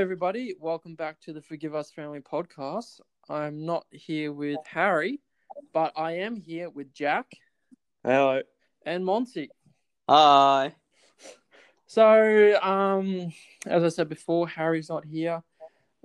everybody. 0.00 0.56
Welcome 0.58 0.96
back 0.96 1.20
to 1.20 1.32
the 1.32 1.40
Forgive 1.40 1.74
Us 1.74 1.92
Family 1.92 2.18
podcast. 2.18 3.00
I'm 3.28 3.64
not 3.64 3.86
here 3.92 4.32
with 4.32 4.58
Harry, 4.66 5.20
but 5.72 5.92
I 5.96 6.16
am 6.18 6.34
here 6.36 6.68
with 6.68 6.92
Jack 6.92 7.30
Hello. 8.02 8.42
and 8.84 9.04
Monty. 9.04 9.50
Hi. 10.08 10.74
So, 11.86 12.60
um, 12.60 13.32
as 13.66 13.84
I 13.84 13.88
said 13.88 14.08
before, 14.08 14.48
Harry's 14.48 14.88
not 14.88 15.04
here. 15.04 15.44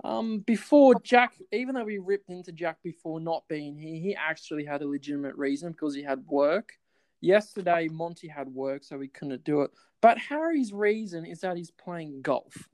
Um, 0.04 0.38
before 0.38 0.94
Jack, 1.02 1.32
even 1.52 1.74
though 1.74 1.84
we 1.84 1.98
ripped 1.98 2.30
into 2.30 2.52
Jack 2.52 2.78
before 2.84 3.18
not 3.18 3.42
being 3.48 3.76
here, 3.76 4.00
he 4.00 4.14
actually 4.14 4.64
had 4.64 4.82
a 4.82 4.88
legitimate 4.88 5.34
reason 5.34 5.72
because 5.72 5.96
he 5.96 6.02
had 6.04 6.24
work. 6.26 6.74
Yesterday, 7.20 7.88
Monty 7.90 8.28
had 8.28 8.48
work, 8.48 8.84
so 8.84 9.00
he 9.00 9.08
couldn't 9.08 9.42
do 9.42 9.62
it. 9.62 9.72
But 10.00 10.16
Harry's 10.16 10.72
reason 10.72 11.26
is 11.26 11.40
that 11.40 11.56
he's 11.56 11.72
playing 11.72 12.22
golf. 12.22 12.68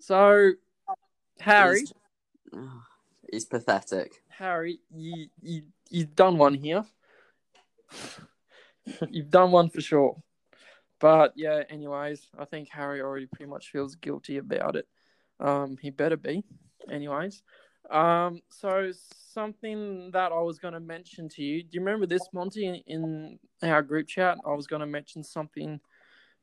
So, 0.00 0.52
Harry, 1.40 1.80
He's, 1.80 1.92
oh, 2.54 2.82
he's 3.30 3.44
pathetic. 3.44 4.12
Harry, 4.28 4.80
you 4.90 5.28
you 5.40 5.62
you've 5.90 6.16
done 6.16 6.38
one 6.38 6.54
here. 6.54 6.84
you've 9.10 9.30
done 9.30 9.52
one 9.52 9.68
for 9.68 9.80
sure. 9.80 10.16
But 11.00 11.32
yeah, 11.36 11.62
anyways, 11.68 12.28
I 12.38 12.44
think 12.44 12.68
Harry 12.70 13.00
already 13.00 13.26
pretty 13.26 13.50
much 13.50 13.70
feels 13.70 13.94
guilty 13.94 14.38
about 14.38 14.76
it. 14.76 14.86
Um, 15.38 15.76
he 15.80 15.90
better 15.90 16.16
be. 16.16 16.44
Anyways, 16.90 17.42
um, 17.90 18.40
so 18.48 18.90
something 19.32 20.10
that 20.12 20.32
I 20.32 20.40
was 20.40 20.58
going 20.58 20.74
to 20.74 20.80
mention 20.80 21.28
to 21.30 21.42
you. 21.42 21.62
Do 21.62 21.68
you 21.72 21.80
remember 21.80 22.06
this, 22.06 22.26
Monty? 22.32 22.82
In, 22.86 23.38
in 23.62 23.68
our 23.68 23.82
group 23.82 24.08
chat, 24.08 24.38
I 24.46 24.54
was 24.54 24.66
going 24.66 24.80
to 24.80 24.86
mention 24.86 25.24
something. 25.24 25.80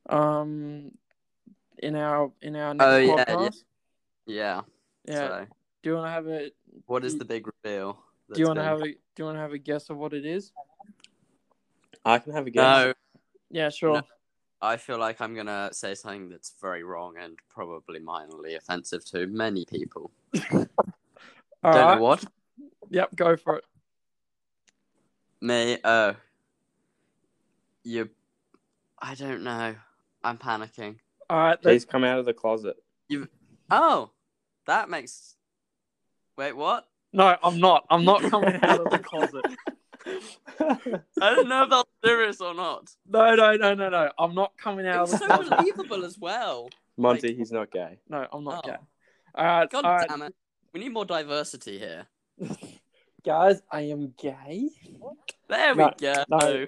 Um, 0.09 0.91
in 1.79 1.95
our 1.95 2.31
in 2.41 2.55
our 2.55 2.73
next 2.73 2.85
Oh, 2.87 2.97
yeah, 2.97 3.25
podcast. 3.25 3.63
Yeah. 4.25 4.61
Yeah. 5.05 5.13
So, 5.15 5.45
Do 5.83 5.89
you 5.89 5.95
want 5.95 6.07
to 6.07 6.11
have 6.11 6.27
a 6.27 6.51
what 6.85 7.05
is 7.05 7.17
the 7.17 7.25
big 7.25 7.47
reveal? 7.47 7.99
Do 8.33 8.39
you 8.39 8.47
want 8.47 8.57
to 8.57 8.63
that's 8.63 8.69
have 8.81 8.81
a 8.81 8.91
Do 8.91 8.99
you 9.19 9.25
want 9.25 9.37
to 9.37 9.41
have 9.41 9.53
a 9.53 9.57
guess 9.57 9.89
of 9.89 9.97
what 9.97 10.13
it 10.13 10.25
is? 10.25 10.51
I 12.03 12.19
can 12.19 12.33
have 12.33 12.47
a 12.47 12.49
guess. 12.49 12.61
No, 12.85 12.93
Yeah, 13.49 13.69
sure. 13.69 13.93
No. 13.95 14.01
I 14.61 14.77
feel 14.77 14.97
like 14.97 15.21
I'm 15.21 15.35
gonna 15.35 15.69
say 15.71 15.93
something 15.93 16.29
that's 16.29 16.55
very 16.59 16.83
wrong 16.83 17.15
and 17.19 17.37
probably 17.49 17.99
minorly 17.99 18.57
offensive 18.57 19.05
to 19.11 19.27
many 19.27 19.65
people. 19.65 20.09
All 20.51 20.65
Don't 21.63 21.75
right. 21.75 21.95
know 21.95 22.01
what. 22.01 22.25
Yep, 22.89 23.15
go 23.15 23.35
for 23.37 23.57
it. 23.57 23.65
Me. 25.41 25.77
Oh. 25.83 26.15
You. 27.83 28.09
I 28.99 29.13
don't 29.15 29.43
know. 29.43 29.75
I'm 30.23 30.37
panicking. 30.37 30.95
All 31.29 31.37
right. 31.37 31.57
He's 31.63 31.85
come 31.85 32.03
out 32.03 32.19
of 32.19 32.25
the 32.25 32.33
closet. 32.33 32.77
You 33.09 33.27
oh, 33.69 34.11
that 34.65 34.89
makes. 34.89 35.35
Wait, 36.37 36.53
what? 36.55 36.87
no, 37.13 37.35
I'm 37.43 37.59
not. 37.59 37.85
I'm 37.89 38.05
not 38.05 38.21
coming 38.29 38.59
out 38.61 38.79
of 38.79 38.89
the 38.89 38.99
closet. 38.99 39.45
I 40.05 41.35
don't 41.35 41.49
know 41.49 41.63
if 41.63 41.69
that's 41.69 41.89
serious 42.03 42.39
or 42.41 42.53
not. 42.53 42.89
No, 43.09 43.35
no, 43.35 43.55
no, 43.55 43.73
no, 43.73 43.89
no. 43.89 44.09
I'm 44.17 44.33
not 44.35 44.53
coming 44.57 44.87
out 44.87 45.03
It's 45.03 45.13
of 45.13 45.19
the 45.19 45.25
so 45.27 45.35
closet. 45.43 45.57
believable 45.57 46.05
as 46.05 46.17
well. 46.17 46.69
Monty, 46.97 47.33
he's 47.35 47.51
not 47.51 47.71
gay. 47.71 47.99
No, 48.09 48.25
I'm 48.31 48.43
not 48.43 48.61
Oh. 48.63 48.67
gay. 48.69 48.77
All 49.35 49.45
right, 49.45 49.69
God 49.69 49.85
all 49.85 49.95
right, 49.95 50.07
damn 50.07 50.21
it. 50.23 50.35
We 50.73 50.79
need 50.79 50.93
more 50.93 51.05
diversity 51.05 51.77
here. 51.79 52.05
guys. 53.25 53.61
I 53.71 53.81
am 53.81 54.13
gay. 54.17 54.69
There 55.49 55.75
we 55.75 55.83
No, 55.83 55.91
go. 55.99 56.23
no. 56.29 56.65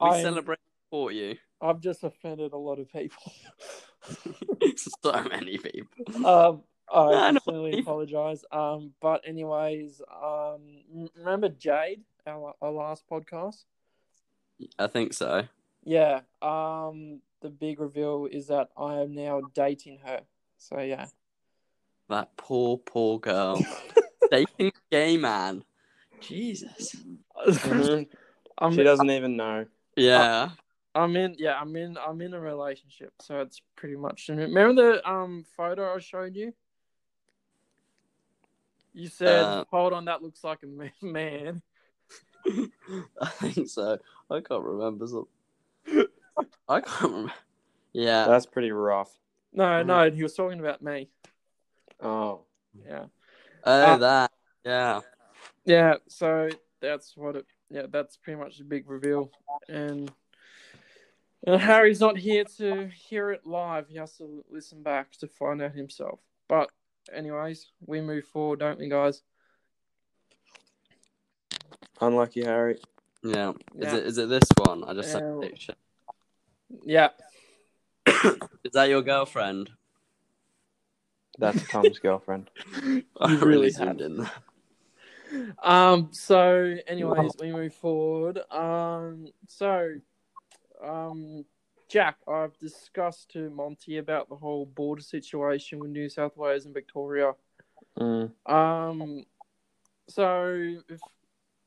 We 0.00 0.08
I 0.08 0.16
am- 0.18 0.22
celebrate 0.22 0.58
for 0.90 1.10
you. 1.12 1.36
I've 1.60 1.80
just 1.80 2.04
offended 2.04 2.52
a 2.52 2.56
lot 2.56 2.78
of 2.78 2.90
people. 2.92 3.32
so 4.76 5.24
many 5.30 5.58
people. 5.58 6.26
um, 6.26 6.62
I 6.92 7.28
I 7.28 7.30
know. 7.30 7.66
apologize. 7.66 8.44
Um, 8.50 8.92
but 9.00 9.22
anyways, 9.26 10.02
um, 10.10 10.60
remember 11.16 11.48
Jade, 11.48 12.02
our, 12.26 12.54
our 12.60 12.70
last 12.72 13.04
podcast? 13.08 13.64
I 14.78 14.86
think 14.86 15.12
so. 15.12 15.44
Yeah. 15.84 16.20
Um, 16.42 17.20
the 17.40 17.48
big 17.50 17.80
reveal 17.80 18.28
is 18.30 18.48
that 18.48 18.70
I 18.76 19.00
am 19.00 19.14
now 19.14 19.40
dating 19.54 20.00
her. 20.04 20.22
So 20.58 20.80
yeah. 20.80 21.06
That 22.08 22.36
poor, 22.36 22.78
poor 22.78 23.18
girl. 23.20 23.64
Dating 24.30 24.68
a 24.68 24.72
gay 24.90 25.16
man. 25.16 25.64
Jesus. 26.20 26.96
She 28.72 28.82
doesn't 28.82 29.10
even 29.10 29.38
know. 29.38 29.64
Yeah. 29.96 30.50
I'm 30.94 31.16
in. 31.16 31.36
Yeah, 31.38 31.54
I'm 31.60 31.74
in. 31.76 31.96
I'm 31.96 32.20
in 32.20 32.34
a 32.34 32.40
relationship. 32.40 33.12
So 33.20 33.40
it's 33.40 33.62
pretty 33.76 33.96
much. 33.96 34.28
Remember 34.28 34.94
the 34.94 35.08
um 35.08 35.44
photo 35.56 35.94
I 35.94 35.98
showed 35.98 36.34
you? 36.34 36.52
You 38.92 39.08
said, 39.08 39.44
Uh, 39.44 39.64
"Hold 39.70 39.92
on, 39.92 40.06
that 40.06 40.22
looks 40.22 40.42
like 40.42 40.60
a 40.62 40.66
man." 41.04 41.62
I 43.20 43.26
think 43.26 43.68
so. 43.68 43.98
I 44.30 44.40
can't 44.40 44.64
remember. 44.64 45.06
Some... 45.06 45.28
I 46.68 46.80
can't 46.80 47.02
remember. 47.02 47.32
Yeah. 47.92 48.26
That's 48.26 48.46
pretty 48.46 48.70
rough. 48.72 49.16
No, 49.52 49.82
no, 49.82 50.10
he 50.10 50.22
was 50.22 50.34
talking 50.34 50.60
about 50.60 50.80
me. 50.82 51.08
Oh. 52.00 52.42
Yeah, 52.86 53.06
Oh, 53.64 53.72
uh, 53.72 53.96
that. 53.96 54.32
Yeah. 54.64 55.00
yeah. 55.64 55.94
So 56.08 56.48
that's 56.80 57.16
what 57.16 57.36
it. 57.36 57.46
Yeah, 57.68 57.86
that's 57.90 58.16
pretty 58.16 58.38
much 58.40 58.58
the 58.58 58.64
big 58.64 58.88
reveal. 58.88 59.30
And, 59.68 60.10
and 61.46 61.60
Harry's 61.60 62.00
not 62.00 62.18
here 62.18 62.44
to 62.58 62.88
hear 62.88 63.30
it 63.30 63.46
live. 63.46 63.88
He 63.88 63.96
has 63.98 64.16
to 64.18 64.44
listen 64.50 64.82
back 64.82 65.12
to 65.18 65.26
find 65.28 65.62
out 65.62 65.74
himself. 65.74 66.20
But 66.48 66.70
anyways, 67.14 67.70
we 67.86 68.00
move 68.00 68.24
forward, 68.26 68.60
don't 68.60 68.78
we, 68.78 68.88
guys? 68.88 69.22
Unlucky 72.00 72.44
Harry. 72.44 72.78
Yeah. 73.22 73.52
Is 73.78 73.92
it? 73.92 74.06
Is 74.06 74.18
it 74.18 74.28
this 74.28 74.48
one? 74.64 74.84
I 74.84 74.94
just 74.94 75.12
sent 75.12 75.24
a 75.24 75.40
picture. 75.40 75.74
Yeah. 76.84 77.08
Is 78.06 78.72
that 78.72 78.88
your 78.88 79.02
girlfriend? 79.02 79.70
That's 81.38 81.66
Tom's 81.68 81.98
girlfriend. 82.02 82.50
I 83.20 83.32
really 83.34 83.46
really 83.46 83.72
have. 83.72 83.74
zoomed 83.74 84.00
in. 84.00 84.16
there. 84.18 84.30
Um. 85.62 86.08
So, 86.12 86.76
anyways, 86.86 87.32
we 87.40 87.52
move 87.52 87.74
forward. 87.74 88.40
Um. 88.50 89.28
So, 89.48 89.94
um, 90.82 91.44
Jack, 91.88 92.16
I've 92.28 92.56
discussed 92.58 93.30
to 93.32 93.50
Monty 93.50 93.98
about 93.98 94.28
the 94.28 94.36
whole 94.36 94.64
border 94.64 95.02
situation 95.02 95.80
with 95.80 95.90
New 95.90 96.08
South 96.08 96.36
Wales 96.36 96.64
and 96.64 96.74
Victoria. 96.74 97.32
Mm. 97.98 98.30
Um. 98.46 99.24
So, 100.08 100.76
if 100.88 101.00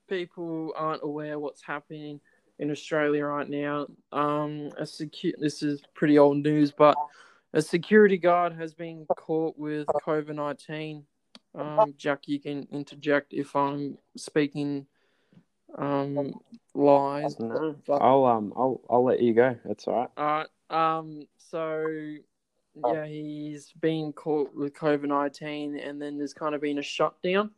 people 0.07 0.73
aren't 0.75 1.03
aware 1.03 1.39
what's 1.39 1.61
happening 1.61 2.19
in 2.59 2.71
Australia 2.71 3.25
right 3.25 3.49
now, 3.49 3.87
um, 4.11 4.69
a 4.77 4.83
secu- 4.83 5.37
this 5.39 5.63
is 5.63 5.81
pretty 5.93 6.17
old 6.17 6.37
news, 6.37 6.71
but 6.71 6.95
a 7.53 7.61
security 7.61 8.17
guard 8.17 8.53
has 8.53 8.73
been 8.73 9.05
caught 9.17 9.57
with 9.57 9.87
COVID 9.87 10.35
nineteen. 10.35 11.05
Um, 11.55 11.93
Jack, 11.97 12.27
you 12.27 12.39
can 12.39 12.67
interject 12.71 13.33
if 13.33 13.55
I'm 13.55 13.97
speaking 14.17 14.87
um, 15.77 16.33
lies. 16.73 17.39
No. 17.39 17.75
I'll 17.89 18.25
um 18.25 18.53
I'll 18.55 18.81
I'll 18.89 19.03
let 19.03 19.21
you 19.21 19.33
go. 19.33 19.55
That's 19.65 19.87
all 19.87 19.95
right. 19.95 20.09
All 20.17 20.25
right. 20.25 20.47
Um. 20.97 21.27
So, 21.37 21.85
yeah, 22.87 23.05
he's 23.05 23.71
been 23.79 24.13
caught 24.13 24.55
with 24.55 24.73
COVID 24.73 25.05
nineteen, 25.05 25.77
and 25.77 26.01
then 26.01 26.17
there's 26.17 26.33
kind 26.33 26.55
of 26.55 26.61
been 26.61 26.79
a 26.79 26.83
shutdown, 26.83 27.51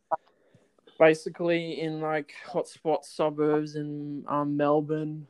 basically 1.00 1.80
in 1.80 2.02
like 2.02 2.34
hotspot 2.48 3.06
suburbs 3.06 3.76
in 3.76 4.26
um, 4.28 4.58
Melbourne. 4.58 5.28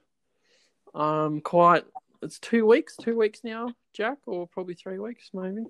Um. 0.93 1.41
Quite. 1.41 1.83
It's 2.21 2.39
two 2.39 2.65
weeks. 2.65 2.95
Two 2.95 3.17
weeks 3.17 3.41
now, 3.43 3.73
Jack, 3.93 4.17
or 4.25 4.47
probably 4.47 4.73
three 4.73 4.97
weeks, 4.97 5.29
maybe. 5.33 5.65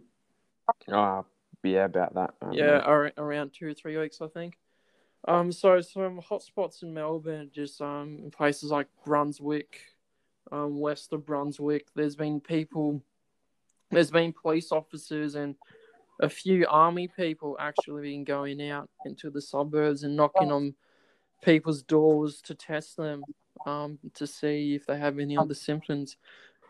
Uh, 0.89 1.23
yeah, 1.63 1.85
about 1.85 2.13
that. 2.15 2.33
Yeah, 2.53 2.79
ar- 2.79 3.11
around 3.17 3.51
two 3.53 3.67
or 3.67 3.73
three 3.73 3.97
weeks, 3.97 4.21
I 4.21 4.27
think. 4.27 4.57
Um, 5.27 5.51
so 5.51 5.81
some 5.81 6.21
hotspots 6.21 6.83
in 6.83 6.93
Melbourne, 6.93 7.49
just 7.53 7.81
um, 7.81 8.29
places 8.31 8.69
like 8.69 8.87
Brunswick, 9.03 9.79
um, 10.51 10.79
west 10.79 11.13
of 11.13 11.25
Brunswick. 11.25 11.87
There's 11.95 12.15
been 12.15 12.39
people, 12.39 13.01
there's 13.89 14.11
been 14.11 14.33
police 14.33 14.71
officers 14.71 15.35
and 15.35 15.55
a 16.21 16.29
few 16.29 16.65
army 16.69 17.07
people 17.07 17.57
actually 17.59 18.03
been 18.03 18.23
going 18.23 18.69
out 18.69 18.89
into 19.05 19.29
the 19.29 19.41
suburbs 19.41 20.03
and 20.03 20.15
knocking 20.15 20.51
on 20.51 20.75
people's 21.43 21.81
doors 21.81 22.41
to 22.43 22.55
test 22.55 22.95
them, 22.95 23.23
um, 23.65 23.99
to 24.13 24.27
see 24.27 24.75
if 24.75 24.85
they 24.85 24.97
have 24.97 25.19
any 25.19 25.37
other 25.37 25.53
symptoms. 25.53 26.17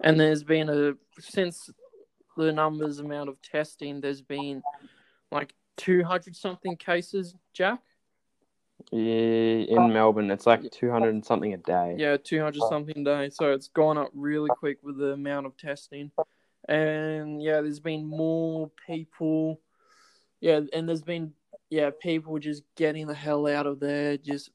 And 0.02 0.20
there's 0.20 0.44
been 0.44 0.70
a 0.70 0.94
since 1.20 1.70
the 2.38 2.52
numbers 2.52 3.00
amount 3.00 3.30
of 3.30 3.42
testing, 3.42 4.02
there's 4.02 4.22
been 4.22 4.62
like 5.32 5.54
200 5.78 6.36
something 6.36 6.76
cases, 6.78 7.36
Jack. 7.54 7.82
Yeah, 8.92 9.02
in 9.02 9.94
Melbourne, 9.94 10.30
it's 10.32 10.46
like 10.46 10.70
two 10.72 10.92
hundred 10.92 11.16
and 11.16 11.26
something 11.26 11.54
a 11.54 11.58
day. 11.58 11.96
Yeah, 11.98 12.18
200 12.18 12.62
something 12.70 13.00
a 13.00 13.04
day. 13.04 13.30
So 13.30 13.52
it's 13.52 13.70
gone 13.70 13.98
up 13.98 14.12
really 14.14 14.50
quick 14.60 14.78
with 14.84 14.98
the 14.98 15.14
amount 15.14 15.46
of 15.46 15.58
testing. 15.58 16.12
and 16.68 17.42
yeah, 17.42 17.62
there's 17.62 17.80
been 17.80 18.06
more 18.06 18.70
people. 18.86 19.60
Yeah, 20.42 20.62
and 20.74 20.88
there's 20.88 21.02
been 21.02 21.34
yeah 21.70 21.90
people 22.00 22.38
just 22.38 22.64
getting 22.76 23.08
the 23.08 23.14
hell 23.14 23.48
out 23.48 23.66
of 23.66 23.80
there, 23.80 24.18
just 24.18 24.52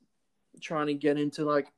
trying 0.60 0.86
to 0.88 0.94
get 0.94 1.18
into 1.18 1.44
like 1.44 1.68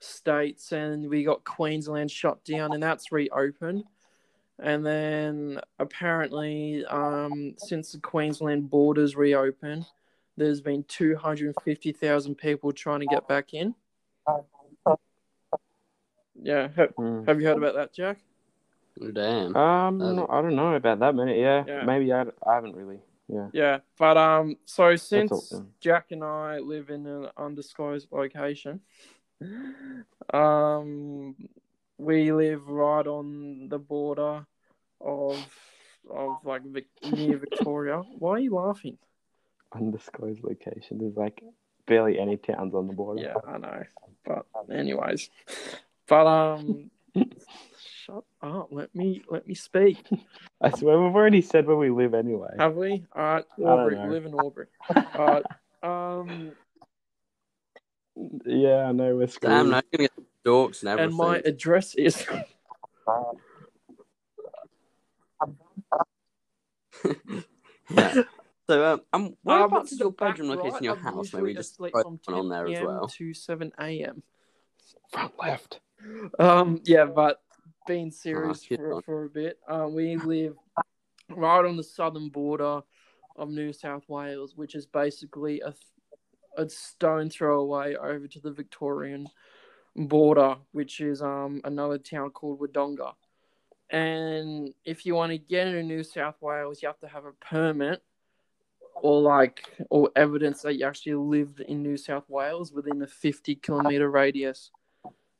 states, 0.00 0.72
and 0.72 1.08
we 1.08 1.24
got 1.24 1.44
Queensland 1.44 2.10
shut 2.10 2.44
down, 2.44 2.72
and 2.72 2.82
that's 2.82 3.12
reopened. 3.12 3.84
And 4.60 4.84
then 4.84 5.60
apparently, 5.78 6.84
um, 6.86 7.54
since 7.58 7.92
the 7.92 8.00
Queensland 8.00 8.70
borders 8.70 9.14
reopened, 9.14 9.84
there's 10.38 10.60
been 10.60 10.84
250,000 10.84 12.34
people 12.36 12.72
trying 12.72 13.00
to 13.00 13.06
get 13.06 13.26
back 13.26 13.54
in. 13.54 13.74
Yeah, 16.40 16.68
have, 16.76 16.94
Mm. 16.94 17.26
have 17.26 17.40
you 17.40 17.46
heard 17.48 17.56
about 17.58 17.74
that, 17.74 17.92
Jack? 17.92 18.18
Damn. 19.12 19.56
Um, 19.56 20.00
Uh, 20.00 20.26
I 20.28 20.40
don't 20.40 20.54
know 20.54 20.74
about 20.74 21.00
that 21.00 21.14
many. 21.14 21.40
Yeah, 21.40 21.64
Yeah. 21.66 21.84
maybe 21.84 22.12
I, 22.12 22.22
I 22.46 22.54
haven't 22.54 22.76
really. 22.76 23.00
Yeah. 23.28 23.48
Yeah, 23.52 23.78
but 23.98 24.16
um, 24.16 24.56
so 24.64 24.94
since 24.96 25.32
all, 25.32 25.44
yeah. 25.50 25.64
Jack 25.80 26.12
and 26.12 26.22
I 26.24 26.58
live 26.58 26.90
in 26.90 27.06
an 27.06 27.28
undisclosed 27.36 28.08
location, 28.12 28.80
um, 30.32 31.36
we 31.98 32.32
live 32.32 32.68
right 32.68 33.06
on 33.06 33.68
the 33.68 33.78
border 33.78 34.46
of 35.00 35.36
of 36.10 36.38
like 36.44 36.62
Vic- 36.62 36.88
near 37.02 37.36
Victoria. 37.36 37.98
Why 38.18 38.30
are 38.32 38.38
you 38.38 38.54
laughing? 38.54 38.98
Undisclosed 39.74 40.42
location. 40.42 40.98
There's 40.98 41.16
like 41.16 41.42
barely 41.86 42.18
any 42.18 42.36
towns 42.36 42.74
on 42.74 42.86
the 42.86 42.92
border. 42.94 43.20
Yeah, 43.22 43.34
I 43.46 43.58
know. 43.58 43.82
But 44.24 44.46
anyways, 44.72 45.30
but 46.06 46.26
um, 46.26 46.90
shut 48.04 48.24
up. 48.42 48.68
Let 48.70 48.94
me 48.94 49.22
let 49.28 49.46
me 49.46 49.54
speak. 49.54 49.98
I 50.60 50.70
swear 50.70 51.00
we've 51.00 51.14
already 51.14 51.40
said 51.42 51.66
where 51.66 51.76
we 51.76 51.90
live 51.90 52.14
anyway. 52.14 52.54
Have 52.58 52.74
we? 52.74 53.04
All 53.14 53.22
right, 53.22 53.44
don't 53.58 53.68
Albury. 53.68 53.94
know. 53.96 54.08
Live 54.08 54.26
in 54.26 54.34
Albury. 54.34 54.66
All 55.14 55.26
right. 55.26 55.44
Um, 55.82 56.52
Yeah, 58.44 58.86
I 58.88 58.92
know 58.92 59.16
we're 59.16 59.28
screwed. 59.28 59.52
Damn, 59.52 59.70
now 59.70 59.80
you're 59.92 59.98
gonna 59.98 60.08
get 60.16 60.24
dorks 60.44 60.80
and 60.80 60.88
everything. 60.90 61.08
and 61.10 61.16
my 61.16 61.38
address 61.44 61.94
is. 61.94 62.26
yeah. 67.90 68.22
So, 68.68 68.84
um, 68.84 69.00
um, 69.14 69.24
Um, 69.24 69.36
whereabouts 69.44 69.88
to 69.90 69.94
is 69.94 70.00
your 70.00 70.12
bedroom 70.12 70.48
located 70.50 70.72
right, 70.72 70.80
in 70.80 70.84
your 70.84 70.96
I'm 70.96 71.02
house? 71.02 71.16
usually 71.24 71.42
Maybe 71.42 71.54
just 71.54 71.72
asleep 71.72 71.92
throw 71.94 72.02
from 72.02 72.20
one 72.26 72.34
on 72.40 72.48
there 72.50 72.66
as 72.66 72.72
PM 72.74 72.86
well. 72.86 73.08
To 73.08 73.34
seven 73.34 73.72
a.m. 73.78 74.22
front 75.10 75.32
left. 75.40 75.80
Um, 76.38 76.80
yeah, 76.84 77.06
but 77.06 77.40
being 77.86 78.10
serious 78.10 78.62
shit, 78.62 78.78
for, 78.78 78.90
man. 78.90 79.02
for 79.02 79.24
a 79.24 79.30
bit, 79.30 79.58
um, 79.68 79.94
we 79.94 80.16
live 80.16 80.54
right 81.30 81.64
on 81.64 81.78
the 81.78 81.82
southern 81.82 82.28
border 82.28 82.82
of 83.36 83.48
New 83.48 83.72
South 83.72 84.06
Wales, 84.06 84.54
which 84.54 84.74
is 84.74 84.84
basically 84.86 85.60
a 85.60 85.74
a 86.58 86.68
stone 86.68 87.30
throw 87.30 87.60
away 87.60 87.96
over 87.96 88.26
to 88.26 88.40
the 88.40 88.50
Victorian 88.50 89.28
border, 89.96 90.56
which 90.72 91.00
is 91.00 91.22
um 91.22 91.62
another 91.64 91.96
town 91.96 92.30
called 92.30 92.60
Wodonga. 92.60 93.14
And 93.88 94.74
if 94.84 95.06
you 95.06 95.14
want 95.14 95.32
to 95.32 95.38
get 95.38 95.68
into 95.68 95.82
New 95.82 96.04
South 96.04 96.36
Wales, 96.42 96.82
you 96.82 96.88
have 96.88 97.00
to 97.00 97.08
have 97.08 97.24
a 97.24 97.32
permit 97.32 98.02
or 99.02 99.20
like 99.20 99.64
or 99.90 100.10
evidence 100.16 100.62
that 100.62 100.76
you 100.76 100.86
actually 100.86 101.14
lived 101.14 101.60
in 101.60 101.82
New 101.82 101.96
South 101.96 102.28
Wales 102.28 102.72
within 102.72 103.02
a 103.02 103.06
50 103.06 103.56
kilometer 103.56 104.10
radius. 104.10 104.70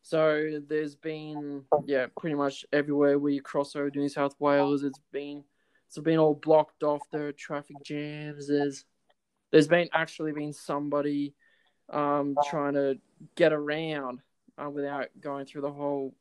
So 0.02 0.60
there's 0.68 0.94
been 0.94 1.64
yeah, 1.84 2.06
pretty 2.18 2.36
much 2.36 2.64
everywhere 2.72 3.18
where 3.18 3.32
you 3.32 3.42
cross 3.42 3.76
over 3.76 3.90
to 3.90 3.98
New 3.98 4.08
South 4.08 4.34
Wales, 4.38 4.82
it's 4.82 5.00
been 5.12 5.44
it's 5.86 5.98
been 5.98 6.18
all 6.18 6.34
blocked 6.34 6.82
off. 6.82 7.02
There 7.10 7.28
are 7.28 7.32
traffic 7.32 7.76
jams. 7.82 8.48
There's 8.48 8.84
there's 9.50 9.68
been 9.68 9.88
actually 9.92 10.32
been 10.32 10.52
somebody 10.52 11.34
um, 11.90 12.36
trying 12.48 12.74
to 12.74 12.98
get 13.34 13.52
around 13.52 14.20
uh, 14.62 14.68
without 14.68 15.08
going 15.20 15.46
through 15.46 15.62
the 15.62 15.72
whole 15.72 16.14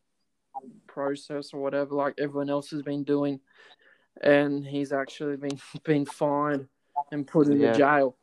process 0.87 1.53
or 1.53 1.61
whatever, 1.61 1.95
like 1.95 2.15
everyone 2.17 2.49
else 2.49 2.71
has 2.71 2.81
been 2.81 3.03
doing, 3.03 3.39
and 4.21 4.65
he's 4.65 4.91
actually 4.91 5.37
been 5.37 5.59
been 5.83 6.05
fined 6.05 6.67
and 7.11 7.25
put 7.27 7.47
in 7.47 7.59
Yeah. 7.59 7.71
the 7.71 7.77
jail, 7.77 8.15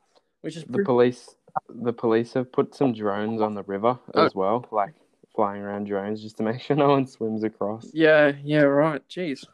which 0.42 0.56
is 0.56 0.64
The 0.64 0.72
pretty. 0.72 0.84
police, 0.86 1.36
the 1.68 1.92
police 1.92 2.32
have 2.34 2.50
put 2.52 2.74
some 2.74 2.92
drones 2.92 3.40
on 3.40 3.54
the 3.54 3.62
river 3.64 3.98
Oh. 4.14 4.24
as 4.24 4.34
well, 4.34 4.66
like 4.70 4.94
flying 5.34 5.62
around 5.62 5.84
drones 5.86 6.22
just 6.22 6.36
to 6.38 6.42
make 6.42 6.60
sure 6.60 6.76
no 6.76 6.88
one 6.88 7.06
swims 7.06 7.42
across. 7.44 7.90
Yeah, 7.92 8.32
yeah, 8.42 8.62
right. 8.62 9.02
Jeez, 9.08 9.44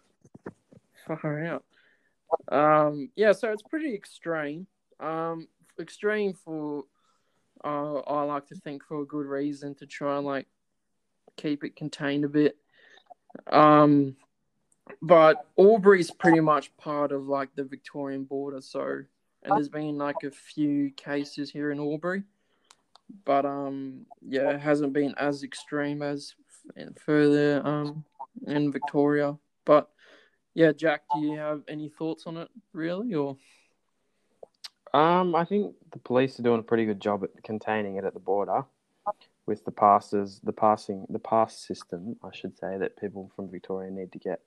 far 1.07 1.45
out. 1.45 1.65
Um, 2.49 3.11
yeah, 3.17 3.33
so 3.33 3.51
it's 3.53 3.63
pretty 3.63 3.95
extreme. 3.95 4.67
Um, 5.01 5.49
extreme 5.79 6.35
for, 6.35 6.85
uh, 7.65 7.99
I 8.01 8.23
like 8.25 8.47
to 8.49 8.55
think 8.55 8.85
for 8.85 9.01
a 9.01 9.07
good 9.07 9.27
reason 9.27 9.75
to 9.77 9.87
try 9.87 10.17
and 10.19 10.27
like 10.27 10.47
keep 11.37 11.65
it 11.65 11.75
contained 11.77 12.25
a 12.25 12.29
bit. 12.29 12.57
Um, 13.47 14.17
but 15.03 15.47
Albury's 15.59 16.11
pretty 16.11 16.41
much 16.41 16.77
part 16.77 17.13
of 17.13 17.27
like 17.27 17.55
the 17.55 17.65
Victorian 17.65 18.25
border, 18.25 18.61
so 18.61 19.03
and 19.43 19.53
there's 19.53 19.69
been 19.69 19.97
like 19.97 20.23
a 20.25 20.31
few 20.31 20.91
cases 20.93 21.51
here 21.51 21.71
in 21.71 21.79
Albury, 21.79 22.23
but 23.25 23.45
um, 23.45 24.07
yeah, 24.27 24.51
it 24.51 24.61
hasn't 24.61 24.93
been 24.93 25.15
as 25.17 25.43
extreme 25.43 26.03
as 26.03 26.35
further 27.05 27.67
um 27.67 28.05
in 28.47 28.71
Victoria. 28.71 29.37
But 29.65 29.89
yeah, 30.55 30.73
Jack, 30.73 31.03
do 31.15 31.21
you 31.21 31.39
have 31.39 31.63
any 31.69 31.89
thoughts 31.89 32.27
on 32.27 32.37
it, 32.37 32.49
really, 32.73 33.15
or 33.15 33.37
Um, 34.93 35.35
I 35.35 35.45
think 35.45 35.75
the 35.93 35.99
police 35.99 36.39
are 36.39 36.43
doing 36.43 36.61
a 36.61 36.65
pretty 36.65 36.85
good 36.85 37.01
job 37.01 37.23
at 37.23 37.43
containing 37.43 37.97
it 37.97 38.05
at 38.05 38.15
the 38.15 38.21
border, 38.21 38.65
with 39.47 39.65
the 39.65 39.71
passes, 39.71 40.41
the 40.43 40.53
passing, 40.53 41.07
the 41.09 41.19
pass 41.19 41.57
system, 41.57 42.17
I 42.23 42.31
should 42.33 42.59
say, 42.59 42.77
that 42.79 42.97
people 43.01 43.31
from 43.37 43.49
Victoria 43.49 43.91
need 43.91 44.13
to 44.13 44.19
get 44.19 44.41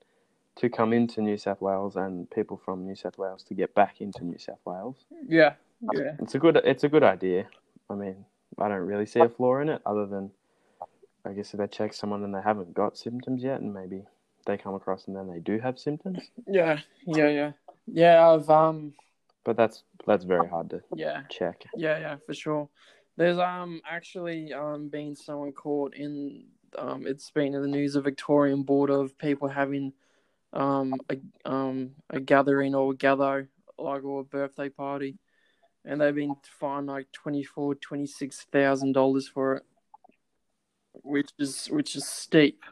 to 0.55 0.69
come 0.69 0.93
into 0.93 1.21
New 1.21 1.37
South 1.37 1.61
Wales, 1.61 1.95
and 1.95 2.29
people 2.29 2.61
from 2.63 2.85
New 2.85 2.95
South 2.95 3.17
Wales 3.17 3.43
to 3.43 3.53
get 3.53 3.73
back 3.73 4.01
into 4.01 4.23
New 4.23 4.37
South 4.37 4.59
Wales. 4.65 5.05
yeah, 5.27 5.53
yeah, 5.93 6.15
It's 6.19 6.35
a 6.35 6.39
good, 6.39 6.57
it's 6.63 6.83
a 6.83 6.89
good 6.89 7.03
idea. 7.03 7.47
I 7.89 7.95
mean, 7.95 8.25
I 8.57 8.67
don't 8.69 8.77
really 8.85 9.05
see 9.05 9.19
a 9.19 9.29
flaw 9.29 9.59
in 9.59 9.69
it, 9.69 9.81
other 9.85 10.05
than, 10.05 10.31
I 11.25 11.31
guess 11.33 11.53
if 11.53 11.59
they 11.59 11.67
check 11.67 11.93
someone 11.93 12.23
and 12.23 12.33
they 12.33 12.41
haven't 12.41 12.73
got 12.73 12.97
symptoms 12.97 13.43
yet, 13.43 13.61
and 13.61 13.73
maybe 13.73 14.03
they 14.45 14.57
come 14.57 14.75
across 14.75 15.07
and 15.07 15.15
then 15.15 15.27
they 15.27 15.39
do 15.39 15.59
have 15.59 15.79
symptoms, 15.79 16.19
yeah, 16.47 16.79
yeah, 17.05 17.29
yeah, 17.29 17.51
yeah. 17.87 18.29
I've 18.29 18.49
um, 18.49 18.93
but 19.43 19.57
that's 19.57 19.83
that's 20.05 20.23
very 20.23 20.47
hard 20.47 20.69
to 20.69 20.81
yeah, 20.95 21.23
check. 21.29 21.63
Yeah, 21.75 21.99
yeah, 21.99 22.15
for 22.25 22.33
sure. 22.33 22.69
There's 23.17 23.37
um 23.37 23.81
actually 23.89 24.53
um 24.53 24.89
been 24.89 25.15
someone 25.15 25.51
caught 25.51 25.95
in 25.95 26.45
um 26.77 27.05
it's 27.05 27.29
been 27.29 27.53
in 27.53 27.61
the 27.61 27.67
news 27.67 27.95
of 27.95 28.05
Victorian 28.05 28.63
border 28.63 28.99
of 28.99 29.17
people 29.17 29.47
having 29.47 29.93
um 30.53 30.93
a 31.09 31.49
um 31.49 31.91
a 32.09 32.19
gathering 32.19 32.75
or 32.75 32.91
a 32.91 32.95
gather 32.95 33.49
like 33.77 34.03
or 34.03 34.21
a 34.21 34.23
birthday 34.23 34.69
party 34.69 35.17
and 35.85 35.99
they've 35.99 36.15
been 36.15 36.35
fined 36.59 36.87
like 36.87 37.11
twenty 37.11 37.43
four, 37.43 37.75
twenty 37.75 38.05
six 38.05 38.45
thousand 38.51 38.93
dollars 38.93 39.27
for 39.27 39.55
it. 39.55 39.63
Which 40.93 41.29
is 41.39 41.67
which 41.67 41.95
is 41.95 42.07
steep. 42.07 42.63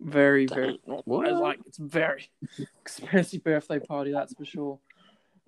Very, 0.00 0.46
very 0.46 0.78
What? 0.84 1.28
it's 1.28 1.40
like 1.40 1.60
it's 1.66 1.78
very 1.78 2.30
expensive 2.80 3.44
birthday 3.44 3.78
party, 3.78 4.12
that's 4.12 4.34
for 4.34 4.44
sure. 4.44 4.78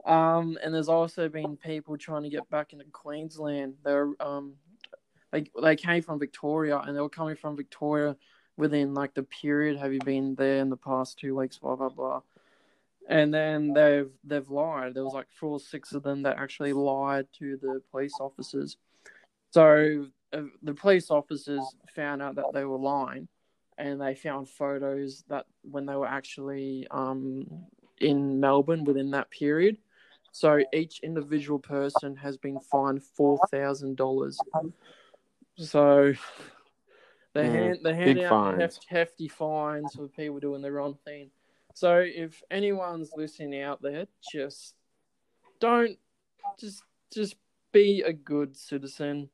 Um, 0.05 0.59
and 0.63 0.75
there's 0.75 0.89
also 0.89 1.29
been 1.29 1.57
people 1.57 1.97
trying 1.97 2.25
to 2.25 2.29
get 2.29 2.49
back 2.51 2.73
into 2.73 2.85
Queensland. 2.93 3.75
They're 3.85 4.11
um, 4.21 4.55
they 5.33 5.45
they 5.61 5.77
came 5.77 6.03
from 6.03 6.19
Victoria 6.19 6.79
and 6.79 6.97
they 6.97 7.01
were 7.01 7.09
coming 7.09 7.37
from 7.37 7.57
Victoria 7.57 8.17
within 8.57 8.95
like 8.95 9.15
the 9.15 9.23
period. 9.23 9.79
Have 9.79 9.93
you 9.93 10.01
been 10.01 10.35
there 10.35 10.59
in 10.59 10.71
the 10.71 10.77
past 10.77 11.19
two 11.19 11.37
weeks? 11.37 11.59
Blah 11.59 11.77
blah 11.77 11.89
blah. 11.89 12.21
And 13.09 13.33
then 13.33 13.73
they've 13.73 14.11
they've 14.25 14.49
lied. 14.49 14.95
There 14.95 15.05
was 15.05 15.15
like 15.15 15.29
four 15.39 15.53
or 15.53 15.61
six 15.61 15.93
of 15.93 16.03
them 16.03 16.23
that 16.23 16.39
actually 16.39 16.73
lied 16.73 17.27
to 17.39 17.57
the 17.61 17.83
police 17.91 18.15
officers. 18.21 18.77
So 19.51 20.07
uh, 20.33 20.43
the 20.63 20.75
police 20.75 21.11
officers 21.11 21.63
found 21.95 22.23
out 22.23 22.37
that 22.37 22.53
they 22.55 22.65
were 22.65 22.79
lying, 22.79 23.29
and 23.77 24.01
they 24.01 24.15
found 24.15 24.49
photos 24.49 25.25
that 25.29 25.47
when 25.63 25.87
they 25.87 25.95
were 25.95 26.07
actually 26.07 26.87
um 26.91 27.47
in 27.99 28.41
Melbourne 28.41 28.85
within 28.85 29.11
that 29.13 29.31
period. 29.31 29.79
So 30.33 30.61
each 30.73 31.01
individual 31.03 31.59
person 31.59 32.17
has 32.17 32.39
been 32.39 32.59
fined 32.61 33.03
four 33.05 33.39
thousand 33.51 33.97
dollars. 33.97 34.39
So 35.57 36.15
they 37.35 37.45
Mm, 37.45 37.53
hand 37.53 37.79
they 37.85 37.95
hand 37.95 38.19
out 38.21 38.29
fines. 38.31 38.61
heft, 38.61 38.87
hefty 38.89 39.29
fines 39.29 39.95
for 39.95 40.09
people 40.09 40.39
doing 40.41 40.63
the 40.63 40.73
wrong 40.73 40.97
thing. 41.05 41.31
So 41.75 41.99
if 41.99 42.43
anyone's 42.51 43.13
listening 43.17 43.63
out 43.63 43.81
there, 43.81 44.07
just 44.21 44.75
don't 45.61 45.99
just 46.61 46.83
just 47.13 47.37
be 47.73 48.03
a 48.03 48.13
good 48.13 48.57
citizen, 48.57 49.31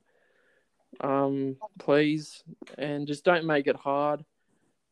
um, 1.01 1.57
please, 1.79 2.45
and 2.77 3.07
just 3.07 3.25
don't 3.25 3.45
make 3.47 3.67
it 3.67 3.77
hard 3.77 4.25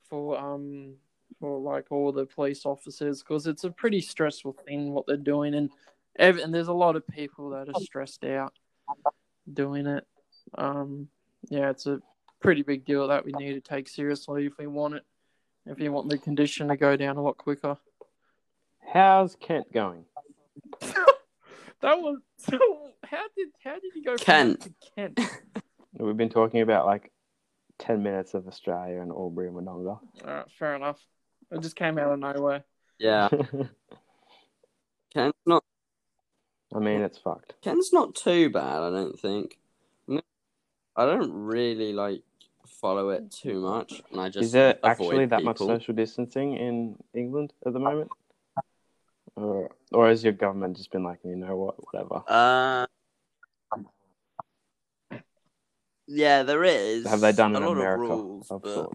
for 0.09 0.39
um 0.39 0.95
for 1.41 1.59
like 1.59 1.87
all 1.91 2.13
the 2.13 2.27
police 2.27 2.65
officers 2.65 3.23
because 3.23 3.47
it's 3.47 3.65
a 3.65 3.71
pretty 3.71 4.01
stressful 4.01 4.57
thing 4.67 4.93
what 4.93 5.07
they're 5.07 5.17
doing, 5.17 5.55
and 5.55 5.71
ev- 6.19 6.39
and 6.39 6.53
there's 6.55 6.69
a 6.69 6.73
lot 6.73 6.97
of 6.97 7.07
people 7.07 7.51
that 7.51 7.69
are 7.69 7.75
stressed 7.75 8.25
out 8.25 8.53
doing 9.53 9.87
it. 9.87 10.05
Um, 10.57 11.09
yeah, 11.49 11.71
it's 11.71 11.87
a 11.87 12.01
pretty 12.41 12.63
big 12.63 12.85
deal 12.85 13.09
that 13.09 13.25
we 13.25 13.33
need 13.33 13.55
to 13.55 13.61
take 13.61 13.89
seriously 13.89 14.47
if 14.47 14.59
we 14.59 14.67
want 14.67 14.95
it, 14.95 15.05
if 15.67 15.81
you 15.81 15.93
want 15.93 16.09
the 16.09 16.19
condition 16.19 16.69
to 16.69 16.77
go 16.77 16.97
down 16.97 17.17
a 17.17 17.23
lot 17.23 17.37
quicker. 17.37 17.77
How's 18.93 19.37
Kent 19.37 19.73
going? 19.73 20.05
That 21.83 21.99
was 21.99 22.19
so. 22.39 22.59
How 23.05 23.25
did 23.37 23.49
how 23.63 23.75
did 23.75 23.95
you 23.95 24.03
go 24.03 24.17
from 24.17 24.25
Kent. 24.25 24.61
to 24.63 24.73
Kent? 24.95 25.21
We've 25.99 26.17
been 26.17 26.31
talking 26.31 26.63
about 26.63 26.87
like 26.87 27.13
ten 27.79 28.03
minutes 28.03 28.35
of 28.35 28.49
Australia 28.49 29.01
and 29.01 29.13
Albury 29.13 29.49
and 29.49 29.57
Wodonga. 29.57 29.99
Alright, 30.23 30.51
fair 30.59 30.75
enough. 30.75 30.99
It 31.51 31.61
just 31.61 31.77
came 31.77 31.99
out 31.99 32.13
of 32.13 32.19
nowhere. 32.19 32.65
Yeah, 32.99 33.29
Kent's 35.15 35.39
not 35.45 35.63
I 36.75 36.79
mean, 36.81 37.03
it's 37.03 37.19
fucked. 37.19 37.55
Ken's 37.63 37.93
not 37.93 38.15
too 38.15 38.51
bad. 38.51 38.83
I 38.83 38.91
don't 38.91 39.19
think. 39.19 39.59
I 40.97 41.05
don't 41.05 41.33
really 41.33 41.93
like 41.93 42.23
follow 42.67 43.11
it 43.11 43.31
too 43.31 43.61
much, 43.61 44.03
and 44.11 44.21
I 44.21 44.29
just 44.29 44.45
Is 44.45 44.53
there 44.53 44.79
actually 44.83 45.27
that 45.27 45.43
much 45.45 45.59
social 45.59 45.95
distancing 45.95 46.57
in 46.57 46.97
England 47.15 47.53
at 47.67 47.73
the 47.73 47.79
moment? 47.79 48.11
Or, 49.37 49.71
or 49.93 50.09
has 50.09 50.25
your 50.25 50.33
government 50.33 50.77
just 50.79 50.91
been 50.91 51.05
like, 51.05 51.19
you 51.23 51.37
know 51.37 51.57
what, 51.57 51.77
whatever? 51.85 52.23
Uh, 52.27 52.87
yeah, 56.07 56.43
there 56.43 56.65
is. 56.65 57.05
Have 57.07 57.21
they 57.21 57.33
done 57.33 57.55
a 57.55 57.59
in 57.59 57.65
lot 57.65 57.73
America 57.73 58.03
of 58.13 58.19
rules? 58.19 58.51
of 58.51 58.63
but. 58.63 58.91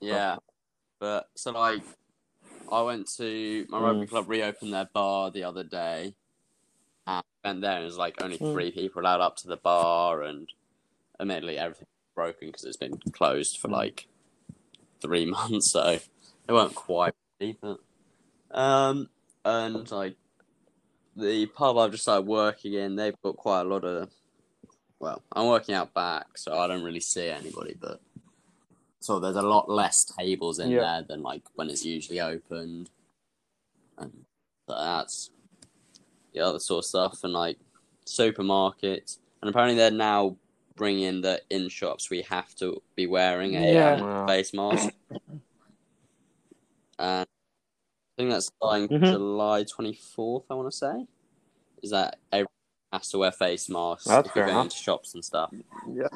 Yeah, 0.00 0.36
but 1.00 1.28
so 1.36 1.52
like, 1.52 1.82
I 2.70 2.82
went 2.82 3.08
to 3.16 3.66
my 3.68 3.78
rugby 3.80 4.06
Mm. 4.06 4.08
club 4.08 4.28
reopened 4.28 4.74
their 4.74 4.88
bar 4.92 5.30
the 5.30 5.44
other 5.44 5.64
day, 5.64 6.14
and 7.06 7.22
went 7.44 7.60
there 7.60 7.76
and 7.76 7.84
there's 7.84 7.98
like 7.98 8.22
only 8.22 8.38
Mm. 8.38 8.52
three 8.52 8.70
people 8.70 9.02
allowed 9.02 9.20
up 9.20 9.36
to 9.36 9.48
the 9.48 9.56
bar, 9.56 10.22
and 10.22 10.48
admittedly 11.20 11.58
everything's 11.58 11.88
broken 12.14 12.48
because 12.48 12.64
it's 12.64 12.76
been 12.76 12.98
closed 13.12 13.58
for 13.58 13.68
Mm. 13.68 13.72
like 13.72 14.06
three 15.00 15.26
months, 15.30 15.70
so 15.72 15.98
they 16.46 16.52
weren't 16.52 16.74
quite 16.74 17.14
ready, 17.40 17.56
but 17.60 17.80
um, 18.50 19.08
and 19.44 19.90
like 19.90 20.16
the 21.16 21.46
pub 21.46 21.76
I've 21.78 21.90
just 21.92 22.04
started 22.04 22.26
working 22.26 22.74
in, 22.74 22.96
they've 22.96 23.20
got 23.22 23.36
quite 23.36 23.60
a 23.62 23.64
lot 23.64 23.84
of. 23.84 24.10
Well, 25.00 25.22
I'm 25.32 25.48
working 25.48 25.74
out 25.74 25.92
back, 25.92 26.38
so 26.38 26.56
I 26.58 26.66
don't 26.66 26.82
really 26.82 27.00
see 27.00 27.28
anybody, 27.28 27.76
but 27.78 28.00
so 29.00 29.20
there's 29.20 29.36
a 29.36 29.42
lot 29.42 29.68
less 29.68 30.04
tables 30.04 30.58
in 30.58 30.70
Yeah. 30.70 30.80
there 30.80 31.02
than 31.02 31.22
like 31.22 31.42
when 31.54 31.68
it's 31.68 31.84
usually 31.84 32.20
opened, 32.20 32.90
and 33.98 34.24
so 34.68 34.74
that's 34.76 35.30
the 36.34 36.40
other 36.40 36.58
sort 36.58 36.84
of 36.84 36.88
stuff, 36.88 37.24
and 37.24 37.32
like 37.32 37.58
supermarkets, 38.06 39.18
and 39.40 39.48
apparently 39.48 39.76
they're 39.76 39.90
now 39.90 40.36
bringing 40.76 41.20
that 41.22 41.42
in 41.50 41.68
shops 41.68 42.10
we 42.10 42.20
have 42.22 42.54
to 42.56 42.82
be 42.96 43.06
wearing 43.06 43.54
a 43.54 43.72
Yeah. 43.72 43.92
um, 43.94 44.00
Wow. 44.00 44.26
face 44.26 44.52
mask, 44.52 44.88
and 46.98 47.26
I 47.26 47.26
think 48.16 48.30
that's 48.30 48.46
starting 48.46 48.88
Mhm. 48.88 49.10
July 49.12 49.64
24th. 49.64 50.44
I 50.50 50.54
want 50.54 50.70
to 50.70 50.76
say 50.76 51.06
is 51.82 51.90
that 51.90 52.18
everyone 52.32 52.48
has 52.92 53.08
to 53.10 53.18
wear 53.18 53.32
face 53.32 53.68
masks 53.68 54.06
That's 54.06 54.28
if 54.28 54.34
you're 54.36 54.44
going 54.46 54.54
enough. 54.56 54.66
into 54.66 54.76
shops 54.76 55.14
and 55.14 55.24
stuff. 55.24 55.52
Yeah, 55.88 56.08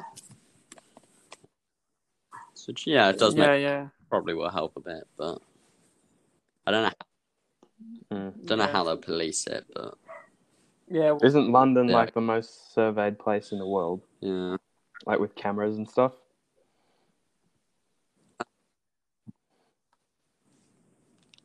So 2.53 2.73
yeah, 2.85 3.09
it 3.09 3.19
does 3.19 3.35
yeah, 3.35 3.47
make 3.47 3.61
yeah. 3.61 3.87
probably 4.09 4.33
will 4.33 4.49
help 4.49 4.75
a 4.75 4.79
bit, 4.81 5.07
but 5.17 5.41
I 6.67 6.71
don't 6.71 6.83
know. 6.83 6.91
Mm. 8.17 8.45
Don't 8.45 8.57
know 8.57 8.65
Yeah. 8.65 8.71
how 8.71 8.83
they'll 8.83 8.97
police 8.97 9.45
it, 9.47 9.65
but 9.73 9.97
Yeah, 10.89 11.17
Isn't 11.21 11.51
London 11.51 11.87
Yeah. 11.87 11.95
like 11.95 12.13
the 12.13 12.21
most 12.21 12.73
surveyed 12.73 13.19
place 13.19 13.51
in 13.51 13.59
the 13.59 13.67
world? 13.67 14.01
yeah. 14.21 14.57
Like 15.05 15.19
with 15.19 15.33
cameras 15.35 15.77
and 15.77 15.89
stuff? 15.89 16.13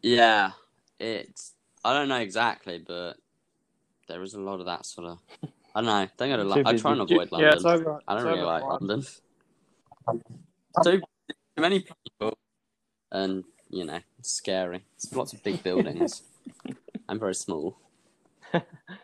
Yeah, 0.03 0.53
it's. 0.99 1.53
I 1.85 1.93
don't 1.95 2.09
know 2.09 2.19
exactly, 2.19 2.79
but 2.79 3.15
there 4.09 4.23
is 4.23 4.35
a 4.35 4.41
lot 4.41 4.61
of 4.61 4.67
that 4.67 4.87
sort 4.87 5.09
of. 5.09 5.19
I 5.75 5.81
don't 5.81 5.87
know. 5.87 6.09
Don't 6.19 6.29
go 6.31 6.37
to 6.37 6.45
London. 6.45 6.67
I 6.67 6.79
try 6.79 6.93
and 6.93 7.01
avoid 7.03 7.33
London. 7.33 7.41
yeah, 7.49 7.55
it's 7.55 7.65
over. 7.65 8.01
I 8.09 8.15
don't 8.15 8.27
it's 8.27 8.27
really 8.27 8.43
like 8.43 8.63
five. 8.63 8.81
London. 8.81 9.05
Too, 10.83 11.01
too 11.01 11.63
many 11.63 11.81
people, 11.81 12.37
and 13.13 13.45
you 13.71 13.85
know, 13.85 14.01
it's 14.19 14.31
scary. 14.31 14.85
It's 14.97 15.15
lots 15.15 15.33
of 15.33 15.43
big 15.43 15.63
buildings. 15.63 16.23
I'm 17.09 17.19
very 17.19 17.35
small. 17.35 17.79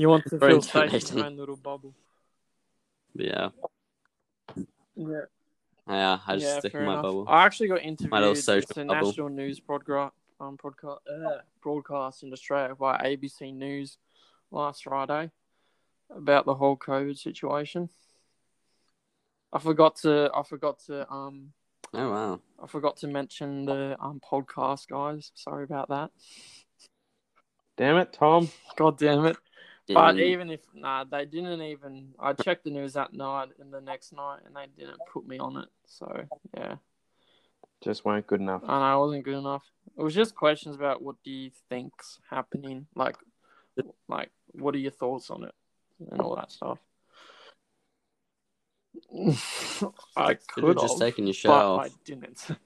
You 0.00 0.08
want 0.08 0.24
to 0.30 0.38
Very 0.38 0.52
feel 0.52 0.62
safe 0.62 1.10
in 1.12 1.18
your 1.18 1.26
own 1.26 1.36
little 1.36 1.56
bubble. 1.56 1.94
Yeah, 3.14 3.50
Yeah, 4.96 5.20
yeah. 5.86 6.18
I 6.26 6.36
just 6.36 6.46
yeah, 6.46 6.58
stick 6.60 6.72
fair 6.72 6.80
in 6.80 6.86
my 6.86 6.92
enough. 6.94 7.02
bubble. 7.02 7.26
I 7.28 7.44
actually 7.44 7.68
got 7.68 7.82
interviewed. 7.82 8.38
social 8.38 8.62
It's 8.62 8.78
a 8.78 8.84
bubble. 8.86 9.08
national 9.08 9.28
news 9.28 9.60
broadcast, 9.60 10.14
um, 10.40 10.56
podcast, 10.56 11.00
uh, 11.06 11.40
broadcast 11.62 12.22
in 12.22 12.32
Australia 12.32 12.74
by 12.74 12.96
ABC 12.96 13.52
News 13.54 13.98
last 14.50 14.84
Friday 14.84 15.30
about 16.08 16.46
the 16.46 16.54
whole 16.54 16.78
COVID 16.78 17.18
situation. 17.18 17.90
I 19.52 19.58
forgot 19.58 19.96
to. 19.96 20.30
I 20.34 20.42
forgot 20.44 20.78
to. 20.86 21.06
Um, 21.12 21.52
Oh 21.92 22.10
wow. 22.10 22.40
I 22.62 22.66
forgot 22.68 22.96
to 22.98 23.06
mention 23.06 23.66
the 23.66 23.98
um 24.00 24.18
podcast 24.18 24.88
guys. 24.88 25.30
Sorry 25.34 25.64
about 25.64 25.90
that. 25.90 26.10
Damn 27.76 27.98
it, 27.98 28.14
Tom. 28.14 28.48
God 28.76 28.96
damn 28.96 29.26
it. 29.26 29.36
But 29.88 30.16
Mm, 30.16 30.20
even 30.20 30.50
if 30.50 30.60
nah, 30.74 31.04
they 31.04 31.24
didn't 31.24 31.62
even. 31.62 32.14
I 32.18 32.32
checked 32.32 32.64
the 32.64 32.70
news 32.70 32.92
that 32.92 33.12
night 33.12 33.48
and 33.58 33.72
the 33.72 33.80
next 33.80 34.12
night, 34.12 34.40
and 34.46 34.54
they 34.54 34.66
didn't 34.78 35.00
put 35.12 35.26
me 35.26 35.38
on 35.38 35.56
it. 35.56 35.68
So 35.86 36.28
yeah, 36.56 36.76
Just 37.80 38.04
weren't 38.04 38.26
good 38.26 38.40
enough. 38.40 38.62
I 38.64 38.78
know 38.78 38.84
I 38.84 38.96
wasn't 38.96 39.24
good 39.24 39.38
enough. 39.38 39.64
It 39.98 40.02
was 40.02 40.14
just 40.14 40.34
questions 40.34 40.76
about 40.76 41.02
what 41.02 41.16
do 41.24 41.30
you 41.30 41.50
think's 41.68 42.20
happening, 42.30 42.86
like, 42.94 43.16
like 44.08 44.30
what 44.52 44.74
are 44.74 44.78
your 44.78 44.92
thoughts 44.92 45.30
on 45.30 45.44
it, 45.44 45.54
and 46.12 46.20
all 46.20 46.36
that 46.36 46.52
stuff. 46.52 46.78
I 50.16 50.34
Could 50.34 50.64
have 50.64 50.76
have, 50.76 50.78
just 50.78 50.98
taken 50.98 51.26
your 51.26 51.34
shirt 51.34 51.50
off. 51.50 51.80
I 51.80 51.90
didn't. 52.04 52.46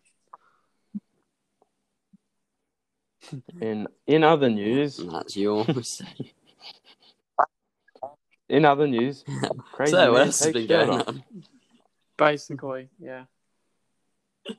In 3.61 3.89
in 4.07 4.23
other 4.23 4.51
news, 4.51 4.99
that's 5.11 5.37
your 5.37 5.65
mistake. 5.75 6.35
In 8.49 8.65
other 8.65 8.87
news, 8.87 9.25
crazy 9.73 9.93
so 9.93 10.13
what 10.13 10.27
else 10.27 10.41
has 10.41 10.53
been 10.53 10.67
going 10.67 10.91
off. 10.91 11.09
on? 11.09 11.25
Basically, 12.17 12.89
yeah. 12.99 13.25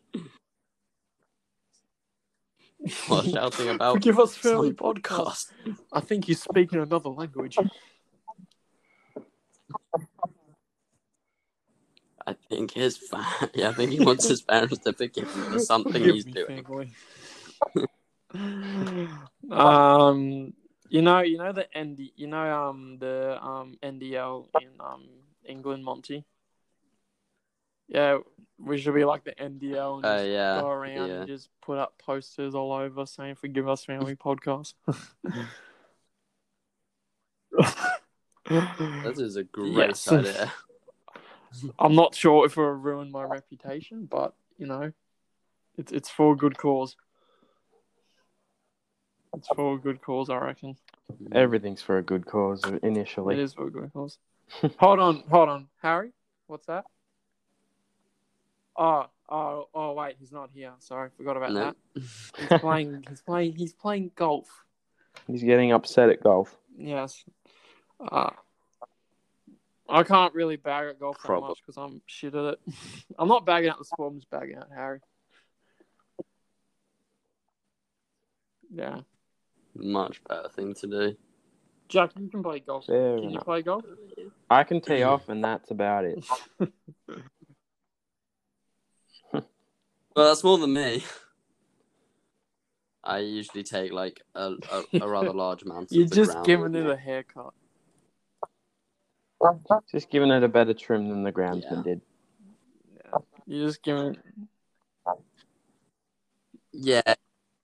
Well, 3.10 3.24
shouting 3.24 3.70
about 3.70 4.00
Give 4.02 4.20
us 4.20 4.36
family 4.36 4.72
podcast. 4.72 5.52
podcast. 5.66 5.78
I 5.92 6.02
think 6.02 6.28
you 6.28 6.36
speak 6.36 6.72
in 6.72 6.80
another 6.80 7.10
language. 7.10 7.58
I 12.28 12.34
think 12.50 12.72
his 12.72 12.98
fa- 12.98 13.50
yeah, 13.54 13.70
I 13.70 13.74
think 13.74 13.92
he 13.92 14.00
wants 14.00 14.28
his 14.28 14.42
parents 14.42 14.80
to 14.80 14.94
forgive 14.94 15.32
him 15.32 15.44
for 15.52 15.60
something 15.60 15.94
Forgive 15.94 16.16
he's 16.16 16.26
me, 16.26 16.34
doing. 16.34 16.92
um, 19.52 20.54
you 20.96 21.02
know, 21.02 21.20
you 21.20 21.38
know 21.38 21.52
the 21.52 21.68
ND, 21.78 22.12
you 22.16 22.28
know, 22.28 22.70
um, 22.70 22.98
the 23.00 23.38
um 23.44 23.78
NDL 23.84 24.48
in 24.62 24.70
um 24.80 25.04
England, 25.44 25.84
Monty. 25.84 26.24
Yeah, 27.90 28.20
we 28.58 28.78
should 28.78 28.96
be 28.96 29.04
like 29.04 29.26
the 29.26 29.34
NDL 29.38 29.96
and 29.98 30.06
Oh 30.06 30.16
just 30.16 30.26
yeah, 30.26 30.62
go 30.62 30.68
around 30.70 30.96
yeah. 30.96 31.16
and 31.18 31.28
just 31.28 31.50
put 31.62 31.78
up 31.78 31.98
posters 32.00 32.56
all 32.56 32.72
over 32.72 33.06
saying 33.06 33.36
"Forgive 33.36 33.68
Us, 33.68 33.84
Family" 33.84 34.16
podcast. 34.28 34.74
That 38.48 39.20
is 39.20 39.36
a 39.36 39.44
great 39.52 39.76
Yes. 39.76 40.08
idea. 40.08 40.54
I'm 41.80 41.96
not 41.96 42.16
sure 42.16 42.46
if 42.46 42.54
it'll 42.54 42.72
ruin 42.72 43.12
my 43.12 43.24
reputation, 43.24 44.06
but 44.06 44.34
you 44.58 44.66
know, 44.66 44.94
it's 45.78 45.92
it's 45.92 46.10
for 46.10 46.32
a 46.32 46.38
good 46.38 46.58
cause. 46.58 46.96
It's 49.38 49.50
for 49.50 49.76
a 49.76 49.78
good 49.78 50.02
cause, 50.02 50.30
I 50.30 50.38
reckon. 50.38 50.78
Everything's 51.32 51.82
for 51.82 51.98
a 51.98 52.04
good 52.04 52.26
cause 52.26 52.62
initially. 52.84 53.36
It 53.36 53.42
is 53.42 53.54
for 53.54 53.68
a 53.68 53.72
good 53.72 53.92
cause. 53.94 54.18
hold 54.78 55.00
on, 55.00 55.24
hold 55.30 55.50
on, 55.50 55.68
Harry. 55.82 56.12
What's 56.48 56.66
that? 56.68 56.86
Oh, 58.78 59.06
oh, 59.30 59.68
oh! 59.74 59.94
Wait, 59.94 60.16
he's 60.20 60.32
not 60.32 60.50
here. 60.54 60.74
Sorry, 60.80 61.10
forgot 61.16 61.38
about 61.38 61.52
No. 61.54 61.60
that. 61.66 61.76
He's 62.50 62.60
playing. 62.60 63.06
He's 63.08 63.22
playing. 63.22 63.56
He's 63.56 63.74
playing 63.74 64.12
golf. 64.16 64.48
He's 65.28 65.44
getting 65.44 65.72
upset 65.72 66.10
at 66.10 66.22
golf. 66.22 66.56
Yes. 66.78 67.24
Uh, 68.00 68.32
I 69.88 70.04
can't 70.04 70.34
really 70.34 70.58
bag 70.58 70.90
at 70.90 71.00
golf 71.00 71.18
that 71.24 71.40
much 71.40 71.62
because 71.66 71.78
I'm 71.78 72.02
shit 72.06 72.36
at 72.36 72.44
it. 72.46 72.60
I'm 73.18 73.30
not 73.30 73.46
bagging 73.46 73.70
out 73.70 73.78
the 73.80 73.86
sport. 73.86 74.12
I'm 74.12 74.20
just 74.20 74.30
bagging 74.30 74.58
out 74.58 74.68
Harry. 74.76 75.00
Yeah, 78.74 79.02
Much 79.76 80.24
better 80.24 80.50
thing 80.50 80.74
to 80.76 80.88
do. 80.88 81.16
Jack, 81.88 82.12
you 82.18 82.30
can 82.30 82.42
play 82.42 82.60
golf. 82.60 82.86
Fair 82.86 83.20
Can 83.20 83.30
you 83.30 83.40
play 83.40 83.62
golf? 83.62 83.84
I 84.50 84.64
can 84.64 84.82
tee 84.82 85.04
off, 85.04 85.30
and 85.30 85.44
that's 85.44 85.72
about 85.72 86.06
it. 86.06 86.26
Well, 90.16 90.28
that's 90.30 90.44
more 90.46 90.58
than 90.58 90.72
me. 90.72 91.04
I 93.04 93.20
usually 93.20 93.64
take 93.64 93.92
like 93.92 94.22
a, 94.34 94.54
a, 94.72 94.84
a 95.02 95.08
rather 95.10 95.34
large 95.34 95.64
amount. 95.64 95.92
You're 95.92 96.06
of 96.06 96.12
just 96.12 96.32
ground 96.32 96.46
giving 96.46 96.74
it 96.74 96.86
me. 96.86 96.92
a 96.92 96.96
haircut. 96.96 97.54
Just 99.92 100.10
giving 100.10 100.32
it 100.32 100.42
a 100.42 100.48
better 100.48 100.74
trim 100.74 101.10
than 101.10 101.24
the 101.24 101.32
groundsman 101.32 101.64
Yeah. 101.70 101.84
did. 101.84 102.02
Yeah, 102.96 103.18
you're 103.46 103.68
just 103.68 103.84
giving. 103.84 104.16
it... 104.16 104.20
Yeah, 106.72 107.14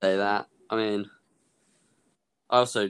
say 0.02 0.18
that. 0.18 0.48
I 0.70 0.76
mean, 0.76 1.10
I 2.52 2.58
also 2.58 2.90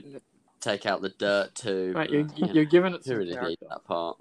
take 0.60 0.86
out 0.86 1.02
the 1.02 1.10
dirt 1.10 1.54
too. 1.54 1.92
Mate, 1.94 2.10
you're, 2.10 2.24
but, 2.24 2.38
you 2.38 2.46
know, 2.46 2.52
you're 2.52 2.64
giving 2.64 2.92
it 2.94 2.98
who 2.98 3.10
some 3.10 3.16
really 3.18 3.30
needs 3.30 3.38
character. 3.38 3.66
that 3.70 3.84
part? 3.84 4.18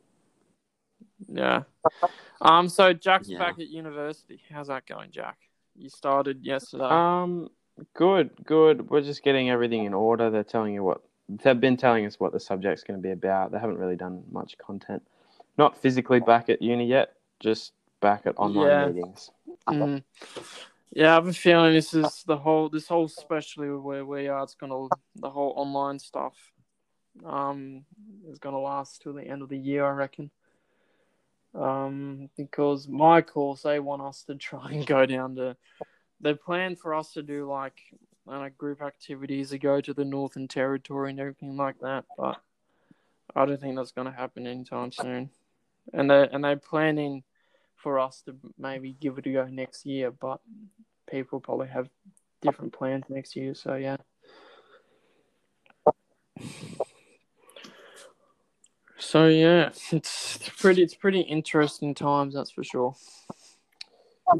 Yeah. 1.27 1.63
Um. 2.41 2.69
So 2.69 2.93
Jack's 2.93 3.27
Yeah. 3.27 3.39
back 3.39 3.59
at 3.59 3.67
university. 3.67 4.41
How's 4.51 4.67
that 4.67 4.85
going, 4.85 5.11
Jack? 5.11 5.37
You 5.75 5.89
started 5.89 6.45
yesterday. 6.45 6.83
Um, 6.83 7.49
good, 7.93 8.31
good. 8.45 8.89
We're 8.89 9.01
just 9.01 9.23
getting 9.23 9.49
everything 9.49 9.85
in 9.85 9.93
order. 9.93 10.29
They're 10.29 10.43
telling 10.43 10.73
you 10.73 10.83
what 10.83 11.01
they've 11.29 11.59
been 11.59 11.77
telling 11.77 12.05
us 12.05 12.19
what 12.19 12.33
the 12.33 12.39
subject's 12.39 12.83
going 12.83 12.99
to 12.99 13.03
be 13.03 13.11
about. 13.11 13.51
They 13.51 13.59
haven't 13.59 13.77
really 13.77 13.95
done 13.95 14.23
much 14.31 14.57
content. 14.57 15.01
Not 15.57 15.77
physically 15.77 16.19
back 16.19 16.49
at 16.49 16.61
uni 16.61 16.85
yet, 16.85 17.13
just 17.39 17.73
back 18.01 18.23
at 18.25 18.37
online 18.37 18.67
Yeah. 18.67 18.87
meetings. 18.87 19.31
Mm. 19.67 20.03
Yeah, 20.93 21.11
I 21.11 21.13
have 21.15 21.27
a 21.27 21.33
feeling 21.33 21.73
this 21.73 21.93
is 21.93 22.23
the 22.27 22.37
whole 22.37 22.67
this 22.67 22.87
whole 22.87 23.05
especially 23.05 23.69
where 23.69 24.05
we 24.05 24.27
are. 24.27 24.43
It's 24.43 24.55
gonna 24.55 24.87
the 25.15 25.29
whole 25.29 25.53
online 25.55 25.99
stuff. 25.99 26.33
Um, 27.25 27.85
is 28.29 28.39
gonna 28.39 28.59
last 28.59 29.01
till 29.01 29.13
the 29.13 29.23
end 29.23 29.41
of 29.41 29.49
the 29.49 29.57
year, 29.57 29.85
I 29.85 29.91
reckon. 29.91 30.31
Um, 31.53 32.29
because 32.37 32.87
my 32.87 33.21
course 33.21 33.63
they 33.63 33.79
want 33.79 34.01
us 34.01 34.23
to 34.23 34.35
try 34.35 34.71
and 34.71 34.85
go 34.85 35.05
down 35.05 35.35
to. 35.35 35.55
They 36.19 36.33
plan 36.33 36.75
for 36.75 36.93
us 36.93 37.13
to 37.13 37.23
do 37.23 37.49
like 37.49 37.79
know, 38.27 38.49
group 38.57 38.81
activities 38.81 39.49
to 39.49 39.59
go 39.59 39.81
to 39.81 39.93
the 39.93 40.05
Northern 40.05 40.47
Territory 40.47 41.11
and 41.11 41.19
everything 41.19 41.55
like 41.55 41.79
that, 41.79 42.05
but 42.17 42.41
I 43.35 43.45
don't 43.45 43.59
think 43.59 43.75
that's 43.77 43.91
gonna 43.91 44.11
happen 44.11 44.45
anytime 44.45 44.91
soon. 44.91 45.29
And 45.93 46.09
they 46.09 46.27
and 46.31 46.43
they're 46.43 46.57
planning 46.57 47.23
for 47.81 47.99
us 47.99 48.21
to 48.25 48.35
maybe 48.57 48.95
give 48.99 49.17
it 49.17 49.27
a 49.27 49.31
go 49.31 49.45
next 49.45 49.85
year, 49.85 50.11
but 50.11 50.39
people 51.09 51.39
probably 51.39 51.67
have 51.67 51.89
different 52.41 52.73
plans 52.73 53.05
next 53.09 53.35
year. 53.35 53.53
So 53.55 53.75
yeah. 53.75 53.97
So 58.97 59.27
yeah, 59.27 59.71
it's 59.91 60.37
pretty 60.59 60.83
it's 60.83 60.95
pretty 60.95 61.21
interesting 61.21 61.95
times, 61.95 62.35
that's 62.35 62.51
for 62.51 62.63
sure. 62.63 62.95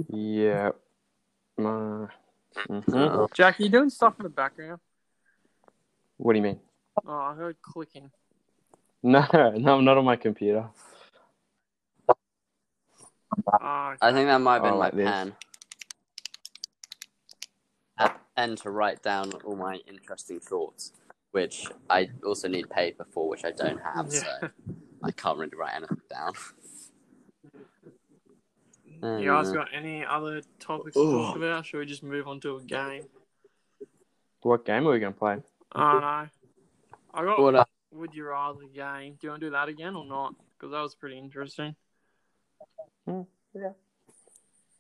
Yeah. 0.10 0.70
Uh, 1.58 2.08
mhm. 2.70 2.84
Oh, 2.94 3.28
Jack, 3.34 3.60
you 3.60 3.70
doing 3.70 3.90
stuff 3.90 4.16
in 4.20 4.24
the 4.24 4.30
background? 4.30 4.80
What 6.18 6.34
do 6.34 6.38
you 6.38 6.44
mean? 6.44 6.60
Oh, 7.06 7.12
I 7.12 7.34
heard 7.34 7.58
clicking. 7.62 8.12
No, 9.04 9.26
no, 9.34 9.78
I'm 9.78 9.84
not 9.84 9.98
on 9.98 10.06
my 10.06 10.16
computer. 10.16 10.70
Ah, 13.54 13.96
I 14.02 14.12
think 14.12 14.28
that 14.28 14.40
might 14.40 14.56
have 14.56 14.64
been 14.64 14.74
Oh, 14.74 14.78
my 14.78 14.86
like 14.86 14.94
this. 14.96 15.10
pen. 15.10 15.36
A 17.98 18.12
pen 18.36 18.56
to 18.58 18.72
write 18.72 19.02
down 19.04 19.32
all 19.46 19.56
my 19.56 19.76
interesting 19.88 20.40
thoughts, 20.40 20.94
which 21.32 21.68
I 21.90 22.10
also 22.26 22.48
need 22.48 22.70
paper 22.70 23.06
for, 23.12 23.30
which 23.30 23.46
I 23.46 23.52
don't 23.52 23.80
have, 23.80 24.12
so 24.12 24.28
I 25.04 25.12
can't 25.12 25.38
really 25.38 25.56
write 25.56 25.76
anything 25.76 26.02
down. 26.10 26.34
you 29.22 29.26
guys 29.26 29.52
got 29.52 29.70
any 29.74 30.06
other 30.06 30.42
topics 30.60 30.96
to 30.96 31.04
talk 31.04 31.36
about? 31.36 31.66
Should 31.66 31.80
we 31.80 31.86
just 31.86 32.04
move 32.04 32.28
on 32.28 32.40
to 32.42 32.58
a 32.58 32.64
game? 32.64 33.04
What 34.42 34.66
game 34.66 34.88
are 34.88 34.92
we 34.92 35.00
going 35.00 35.14
to 35.14 35.20
play? 35.20 35.38
I 35.74 35.92
don't 35.92 36.02
know. 36.02 36.28
I 37.14 37.26
got 37.26 37.40
what, 37.40 37.56
uh, 37.56 37.66
Would 37.94 38.16
You 38.16 38.26
Rather 38.26 38.66
game. 38.74 39.18
Do 39.20 39.28
you 39.28 39.30
want 39.30 39.42
to 39.42 39.48
do 39.48 39.52
that 39.52 39.70
again 39.70 39.96
or 39.96 40.06
not? 40.06 40.34
Because 40.58 40.72
that 40.72 40.82
was 40.82 40.96
pretty 40.96 41.18
interesting. 41.18 41.76
Hmm, 43.06 43.22
yeah. 43.54 43.70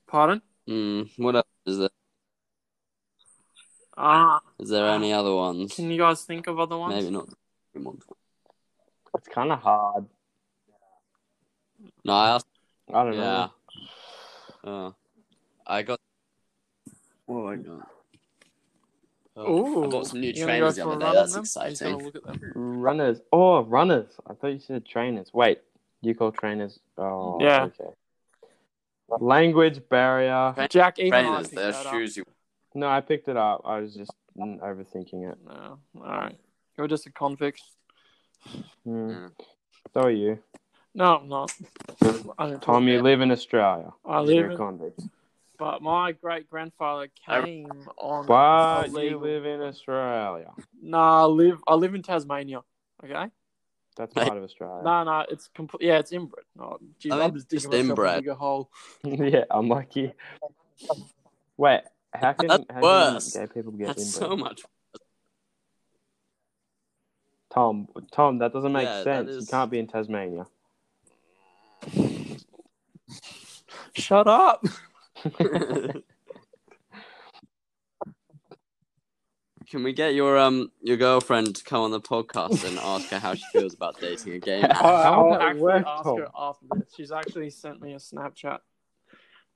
Pardon? 0.07 0.41
mm, 0.67 1.09
what 1.17 1.35
else 1.35 1.45
is 1.65 1.77
there? 1.79 1.89
Uh, 3.97 4.39
Is 4.59 4.69
there 4.69 4.87
any 4.89 5.11
other 5.13 5.33
ones? 5.35 5.73
can 5.75 5.91
you 5.91 5.97
guys 5.97 6.23
think 6.23 6.47
of 6.47 6.59
other 6.59 6.77
ones? 6.77 6.95
Maybe 6.95 7.11
not. 7.11 7.27
It's 9.15 9.27
kind 9.27 9.51
of 9.51 9.59
hard. 9.59 10.05
No, 12.05 12.13
I 12.13 12.29
asked. 12.35 12.47
I 12.93 13.03
don't 13.03 13.15
Yeah. 13.15 13.49
know. 14.63 14.87
Uh, 14.87 14.91
I 15.67 15.81
got. 15.83 15.99
What 17.25 17.51
have 17.51 17.59
I 17.59 17.63
got? 17.63 17.87
Oh, 19.37 19.49
Ooh, 19.49 19.83
I 19.85 19.87
bought 19.87 20.07
some 20.07 20.19
new 20.21 20.33
trainers 20.33 20.77
go 20.77 20.83
the 20.83 20.95
other 20.95 21.05
day. 21.05 21.13
That's 21.13 21.33
them? 21.33 21.39
Or 21.39 21.65
you 21.65 21.69
just 21.71 21.83
gonna 21.83 21.95
exciting. 21.95 22.05
look 22.05 22.15
at 22.15 22.23
them? 22.23 22.51
Runners. 22.53 23.21
Oh, 23.31 23.63
runners. 23.63 24.11
I 24.29 24.33
thought 24.33 24.47
you 24.47 24.59
said 24.59 24.85
trainers. 24.85 25.33
Wait, 25.33 25.61
you 26.01 26.15
call 26.15 26.31
trainers? 26.31 26.79
Oh, 26.97 27.37
Yeah. 27.41 27.63
Okay. 27.65 27.91
Language 29.19 29.81
barrier. 29.89 30.53
Tra- 30.55 30.67
Jack, 30.69 30.99
even 30.99 31.13
I 31.13 31.21
Trainers, 31.21 31.43
picked 31.49 31.55
they're 31.55 31.71
that 31.71 31.85
up. 31.85 31.93
shoes 31.93 32.15
you. 32.17 32.23
No, 32.73 32.87
I 32.87 33.01
picked 33.01 33.27
it 33.27 33.35
up. 33.35 33.61
I 33.65 33.79
was 33.79 33.93
just 33.93 34.11
mm, 34.37 34.59
overthinking 34.59 35.29
it. 35.31 35.37
No, 35.45 35.79
all 35.97 36.01
right. 36.01 36.39
You're 36.77 36.87
just 36.87 37.05
a 37.07 37.11
convict. 37.11 37.61
Yeah. 38.85 39.27
So 39.93 40.01
are 40.03 40.09
you, 40.11 40.39
No, 40.95 41.17
I'm 41.17 41.27
not. 41.27 41.51
I 42.37 42.47
don't 42.47 42.61
Tom. 42.61 42.87
You 42.87 43.01
live 43.01 43.19
in 43.21 43.31
Australia. 43.31 43.91
about- 44.05 44.11
I 44.11 44.17
You're 44.19 44.43
live, 44.43 44.45
a 44.47 44.51
in, 44.53 44.57
convict. 44.57 45.01
but 45.57 45.81
my 45.81 46.13
great 46.13 46.49
grandfather 46.49 47.09
came 47.27 47.67
on. 47.97 48.25
But 48.25 48.91
you 48.93 49.17
live 49.17 49.45
in 49.45 49.61
Australia. 49.61 50.51
Nah, 50.81 51.23
I 51.23 51.25
live. 51.25 51.61
I 51.67 51.75
live 51.75 51.93
in 51.93 52.01
Tasmania. 52.01 52.61
Okay. 53.03 53.29
That's 53.97 54.13
Hey. 54.13 54.23
part 54.23 54.37
of 54.37 54.43
Australia. 54.43 54.83
No, 54.83 55.03
no, 55.03 55.25
it's 55.29 55.49
complete. 55.53 55.85
Yeah, 55.85 55.99
it's 55.99 56.11
inbred. 56.11 56.45
Oh, 56.59 56.77
geez, 56.99 57.11
I 57.11 57.25
I'm 57.25 57.33
just 57.33 57.49
digging 57.49 57.69
just 57.69 57.71
myself 57.71 57.83
a 57.83 57.89
inbred. 57.89 58.19
bigger 58.21 58.33
hole. 58.33 58.69
yeah, 59.03 59.43
unlucky. 59.51 60.13
Wait, 61.57 61.81
how 62.13 62.33
can, 62.33 62.47
That's 62.47 62.63
how 62.69 62.75
can 62.75 62.81
worse. 62.83 63.33
gay 63.33 63.47
people 63.53 63.71
get 63.73 63.87
That's 63.87 64.15
inbred? 64.15 64.29
so 64.29 64.37
much. 64.37 64.63
Tom, 67.53 67.87
Tom, 68.11 68.37
that 68.39 68.53
doesn't 68.53 68.71
make 68.71 68.87
Yeah, 68.87 69.03
that 69.03 69.03
sense. 69.03 69.41
You 69.41 69.45
can't 69.45 69.69
be 69.69 69.79
in 69.79 69.87
Tasmania. 69.87 70.47
Shut 73.93 74.27
up. 74.27 74.63
Can 79.71 79.83
we 79.83 79.93
get 79.93 80.13
your 80.13 80.37
um 80.37 80.69
your 80.81 80.97
girlfriend 80.97 81.55
to 81.55 81.63
come 81.63 81.79
on 81.83 81.91
the 81.91 82.01
podcast 82.01 82.67
and 82.67 82.77
ask 82.77 83.07
her 83.07 83.19
how 83.19 83.35
she 83.35 83.45
feels 83.53 83.73
about 83.73 84.01
dating 84.01 84.33
a 84.33 84.39
gay 84.39 84.63
man? 84.63 84.75
I'll, 84.75 84.97
How 85.01 85.29
I'll 85.29 85.41
actually 85.41 85.83
ask 85.87 86.03
her 86.03 86.27
after 86.37 86.65
this. 86.73 86.93
She's 86.93 87.09
actually 87.13 87.51
sent 87.51 87.81
me 87.81 87.93
a 87.93 87.95
Snapchat. 87.95 88.59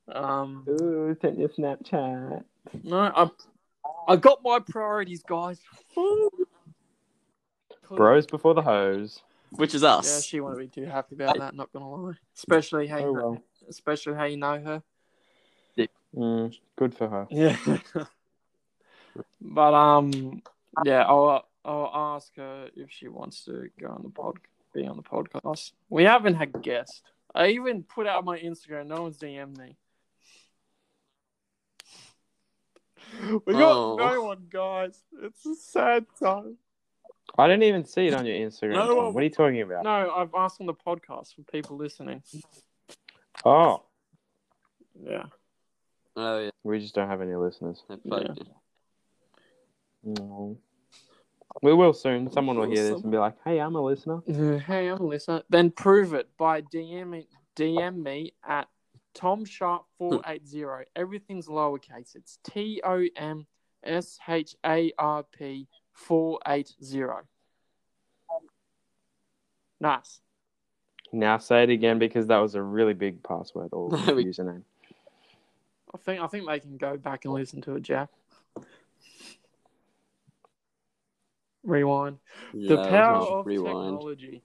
Um, 0.08 0.64
Ooh, 0.70 1.18
send 1.22 1.38
your 1.38 1.50
Snapchat. 1.50 2.46
no, 2.82 2.98
I, 2.98 3.30
I 4.08 4.16
got 4.16 4.42
my 4.42 4.60
priorities, 4.60 5.22
guys. 5.22 5.60
Bros 7.92 8.26
before 8.26 8.54
the 8.54 8.62
hose. 8.62 9.22
Which 9.50 9.76
is 9.76 9.84
us. 9.84 10.08
Yeah, 10.08 10.22
she 10.22 10.40
won't 10.40 10.60
be 10.60 10.70
too 10.70 10.86
happy 10.86 11.16
about 11.16 11.40
that. 11.40 11.56
Not 11.56 11.74
gonna 11.74 11.90
lie, 11.90 12.14
especially 12.38 12.88
how 12.88 13.00
you 13.00 13.04
Oh 13.04 13.14
know, 13.14 13.32
well. 13.32 13.44
especially 13.68 14.14
how 14.14 14.24
you 14.24 14.38
know 14.38 14.62
her. 14.62 14.82
Mm, 16.16 16.58
good 16.78 16.96
for 16.96 17.10
her. 17.10 17.28
Yeah. 17.30 17.58
but 19.42 19.74
um, 19.74 20.42
yeah, 20.86 21.04
I'll 21.04 21.46
I'll 21.64 21.92
ask 22.16 22.36
her 22.36 22.70
if 22.76 22.92
she 22.92 23.08
wants 23.08 23.46
to 23.46 23.70
go 23.80 23.88
on 23.88 24.04
the 24.04 24.10
pod, 24.10 24.38
be 24.74 24.86
on 24.86 24.98
the 24.98 25.04
podcast. 25.04 25.72
We 25.90 26.04
haven't 26.04 26.36
had 26.36 26.62
guests. 26.62 27.02
I 27.34 27.48
even 27.48 27.84
put 27.84 28.08
out 28.08 28.24
my 28.24 28.40
Instagram. 28.40 28.88
No 28.88 29.02
one's 29.02 29.18
DM 29.18 29.58
me. 29.58 29.76
We 33.46 33.54
got 33.54 33.62
Oh. 33.72 33.96
no 33.98 34.24
one, 34.24 34.48
guys. 34.50 35.02
It's 35.22 35.46
a 35.46 35.56
sad 35.56 36.06
time. 36.20 36.58
I 37.38 37.48
didn't 37.48 37.64
even 37.64 37.86
see 37.86 38.08
it 38.08 38.14
on 38.14 38.26
your 38.26 38.36
Instagram. 38.36 38.74
No, 38.74 38.88
Tom. 38.88 38.98
well- 38.98 39.12
What 39.14 39.22
are 39.22 39.24
you 39.24 39.30
talking 39.30 39.62
about? 39.62 39.84
No, 39.84 40.12
I've 40.16 40.34
asked 40.36 40.60
on 40.62 40.68
the 40.68 40.74
podcast 40.74 41.36
for 41.36 41.42
people 41.52 41.78
listening. 41.78 42.24
Oh, 43.44 43.84
Yeah. 45.02 45.26
Oh 46.16 46.40
yeah. 46.40 46.50
we 46.64 46.80
just 46.80 46.96
don't 46.96 47.10
have 47.10 47.22
any 47.22 47.36
listeners. 47.36 47.84
Yeah. 48.04 48.34
No. 50.06 50.58
We 51.62 51.74
will 51.74 51.94
soon. 51.94 52.32
Someone 52.32 52.58
will 52.58 52.70
hear 52.70 52.84
this 52.84 53.02
and 53.02 53.12
be 53.12 53.18
like, 53.18 53.36
"Hey, 53.44 53.60
I'm 53.60 53.76
a 53.76 53.82
listener." 53.82 54.22
Hey, 54.60 54.88
I'm 54.88 55.00
a 55.00 55.06
listener. 55.06 55.42
Then 55.50 55.72
prove 55.72 56.14
it 56.14 56.30
by 56.38 56.62
DM 56.62 57.26
DM 57.56 58.04
me 58.04 58.34
at 58.48 58.68
Tom 59.14 59.46
Sharp 59.46 59.86
four 59.98 60.22
eight 60.28 60.46
zero. 60.48 60.84
Everything's 60.96 61.48
lowercase. 61.48 62.16
It's 62.16 62.40
T 62.44 62.82
O 62.84 63.06
M 63.16 63.48
S 63.84 64.20
H 64.28 64.56
A 64.66 64.92
R 65.00 65.24
P 65.24 65.68
four 65.94 66.40
eight 66.48 66.74
zero. 66.84 67.22
Nice. 69.80 70.20
Now 71.12 71.38
say 71.38 71.64
it 71.64 71.70
again 71.70 72.00
because 72.00 72.28
that 72.28 72.38
was 72.38 72.56
a 72.56 72.62
really 72.62 72.94
big 72.94 73.24
password 73.24 73.70
or 73.72 73.90
username. 73.92 74.64
I 75.94 75.98
think 75.98 76.22
I 76.22 76.28
think 76.28 76.48
they 76.48 76.60
can 76.60 76.78
go 76.78 76.98
back 76.98 77.26
and 77.26 77.34
listen 77.34 77.62
to 77.62 77.76
it, 77.76 77.84
Jack. 77.84 78.10
Rewind. 81.66 82.20
Yeah, 82.54 82.76
the 82.76 82.78
power 82.84 83.26
of 83.26 83.46
rewind. 83.46 84.00
technology. 84.00 84.42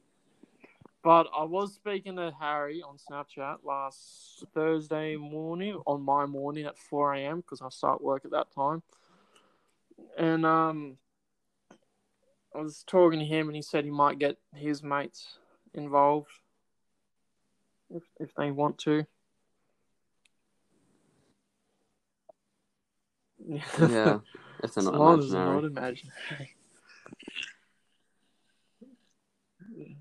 But 1.02 1.28
I 1.34 1.44
was 1.44 1.74
speaking 1.74 2.16
to 2.16 2.32
Harry 2.38 2.82
on 2.82 2.96
Snapchat 2.98 3.58
last 3.64 4.44
Thursday 4.54 5.16
morning, 5.16 5.80
on 5.86 6.02
my 6.02 6.26
morning 6.26 6.66
at 6.66 6.78
4 6.78 7.14
a.m. 7.14 7.36
because 7.38 7.62
I 7.62 7.68
start 7.70 8.02
work 8.02 8.24
at 8.24 8.32
that 8.32 8.52
time. 8.54 8.82
And 10.18 10.44
um, 10.44 10.98
I 12.54 12.60
was 12.60 12.84
talking 12.86 13.18
to 13.18 13.24
him, 13.24 13.48
and 13.48 13.56
he 13.56 13.62
said 13.62 13.84
he 13.84 13.90
might 13.90 14.18
get 14.18 14.36
his 14.54 14.82
mates 14.82 15.38
involved 15.72 16.30
if 17.94 18.02
if 18.18 18.34
they 18.34 18.50
want 18.50 18.78
to. 18.78 19.06
Yeah, 23.48 24.18
it's 24.62 24.76
an 24.76 24.84
not 24.84 24.94
long 24.96 25.18
as 25.20 25.30
they're 25.30 25.40
imaginary. 25.40 25.54
not 25.54 25.64
imaginary. 25.64 26.56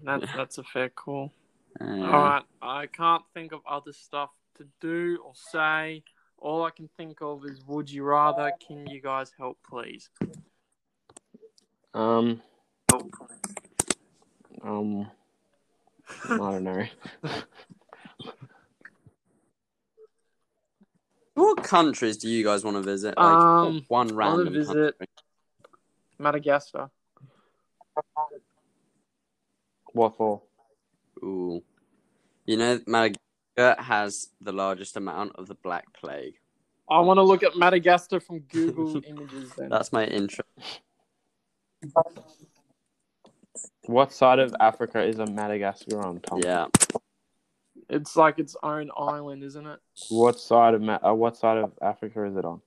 That, 0.04 0.22
that's 0.36 0.58
a 0.58 0.64
fair 0.64 0.90
call. 0.90 1.32
Uh, 1.80 1.86
All 1.86 1.98
right, 2.24 2.44
I 2.62 2.88
can't 2.88 3.24
think 3.34 3.52
of 3.52 3.62
other 3.70 3.94
stuff 3.94 4.30
to 4.58 4.66
do 4.82 5.20
or 5.24 5.34
say. 5.36 6.04
All 6.38 6.64
I 6.64 6.70
can 6.72 6.90
think 6.98 7.18
of 7.22 7.44
is 7.46 7.62
would 7.68 7.90
you 7.92 8.04
rather? 8.04 8.52
Can 8.66 8.88
you 8.88 9.02
guys 9.02 9.32
help, 9.38 9.58
please? 9.70 10.10
Um, 11.94 12.42
um, 14.64 15.08
I 16.24 16.38
don't 16.38 16.64
know. 16.64 16.86
What 21.36 21.64
countries 21.64 22.18
do 22.18 22.28
you 22.28 22.44
guys 22.44 22.66
want 22.66 22.76
to 22.76 22.84
visit? 22.84 23.16
Like 23.18 23.26
Um, 23.34 23.86
one 23.88 24.08
wanna 24.08 24.14
random 24.14 24.54
visit- 24.54 24.98
country. 25.00 25.08
Madagascar. 26.18 26.90
What 29.94 30.16
for? 30.18 30.42
Ooh. 31.24 31.64
You 32.46 32.58
know, 32.58 32.80
Madagascar 32.88 33.76
has 33.82 34.30
the 34.42 34.52
largest 34.52 34.98
amount 34.98 35.34
of 35.36 35.48
the 35.48 35.56
Black 35.56 35.86
Plague. 35.94 36.36
I 36.90 37.00
want 37.02 37.18
to 37.18 37.24
look 37.24 37.44
at 37.44 37.56
Madagascar 37.56 38.20
from 38.20 38.40
Google 38.40 39.02
Images. 39.08 39.52
Then 39.56 39.70
That's 39.70 39.92
my 39.94 40.06
intro. 40.06 40.44
What 43.86 44.12
side 44.12 44.40
of 44.40 44.56
Africa 44.60 45.04
is 45.04 45.20
a 45.20 45.26
Madagascar 45.26 46.02
on, 46.02 46.20
Tom? 46.22 46.42
Yeah. 46.44 46.68
it's 47.90 48.16
like 48.16 48.40
its 48.40 48.56
own 48.64 48.90
island, 48.98 49.44
isn't 49.44 49.66
it? 49.66 49.80
What 50.10 50.40
side 50.40 50.74
of 50.74 50.82
Ma- 50.82 51.00
uh, 51.04 51.14
what 51.14 51.38
side 51.38 51.58
of 51.58 51.72
Africa 51.82 52.26
is 52.26 52.36
it 52.36 52.46
on? 52.46 52.62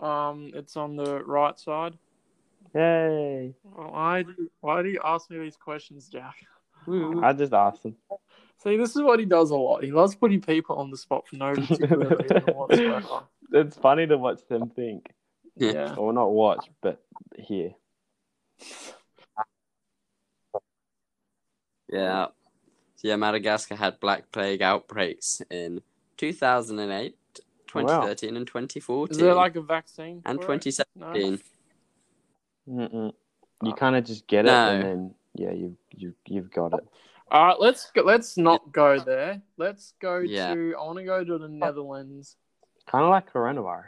Um, 0.00 0.50
it's 0.54 0.76
on 0.76 0.96
the 0.96 1.22
right 1.24 1.58
side. 1.58 1.96
Yay! 2.74 3.54
Why 3.62 4.22
do 4.22 4.34
why 4.60 4.82
do 4.82 4.88
you 4.88 5.00
ask 5.04 5.30
me 5.30 5.38
these 5.38 5.56
questions, 5.56 6.08
Jack? 6.08 6.36
Mm-hmm. 6.86 7.22
I 7.24 7.32
just 7.32 7.52
asked 7.52 7.82
them. 7.82 7.96
See, 8.58 8.76
this 8.76 8.96
is 8.96 9.02
what 9.02 9.18
he 9.18 9.24
does 9.26 9.50
a 9.50 9.56
lot. 9.56 9.82
He 9.84 9.90
loves 9.92 10.14
putting 10.14 10.40
people 10.40 10.76
on 10.76 10.90
the 10.90 10.96
spot 10.96 11.26
for 11.28 11.36
no 11.36 11.52
particular 11.54 12.16
reason 12.16 12.42
whatsoever. 12.54 13.24
It's 13.52 13.76
funny 13.76 14.06
to 14.06 14.16
watch 14.16 14.40
them 14.48 14.70
think, 14.70 15.12
Yeah. 15.56 15.94
or 15.96 16.12
not 16.12 16.30
watch, 16.32 16.70
but 16.80 17.02
hear. 17.36 17.72
Yeah. 21.88 22.26
So 22.96 23.08
yeah, 23.08 23.16
Madagascar 23.16 23.74
had 23.76 24.00
Black 24.00 24.30
Plague 24.32 24.62
outbreaks 24.62 25.42
in 25.50 25.82
2008, 26.16 27.16
2013, 27.66 28.36
and 28.36 28.46
2014. 28.46 29.10
Is 29.12 29.18
there 29.18 29.34
like 29.34 29.56
a 29.56 29.60
vaccine? 29.60 30.22
and 30.24 30.40
for 30.40 30.56
2017. 30.56 31.32
No. 31.32 31.38
Mm-mm. 32.68 33.12
You 33.62 33.72
kind 33.74 33.96
of 33.96 34.04
just 34.04 34.26
get 34.26 34.44
it, 34.46 34.48
no. 34.48 34.68
and 34.70 34.82
then 34.82 35.14
yeah, 35.34 35.52
you 35.52 35.76
you 35.90 36.14
you've 36.26 36.50
got 36.50 36.74
it. 36.74 36.86
All 37.30 37.46
right, 37.46 37.56
let's 37.60 37.90
go, 37.92 38.02
let's 38.02 38.36
not 38.36 38.72
go 38.72 38.98
there. 38.98 39.40
Let's 39.56 39.94
go 40.00 40.18
Yeah. 40.18 40.52
to. 40.54 40.74
I 40.78 40.82
want 40.84 40.98
to 40.98 41.04
go 41.04 41.24
to 41.24 41.38
the 41.38 41.48
Netherlands. 41.48 42.36
Kind 42.86 43.04
of 43.04 43.10
like 43.10 43.32
coronavirus, 43.32 43.86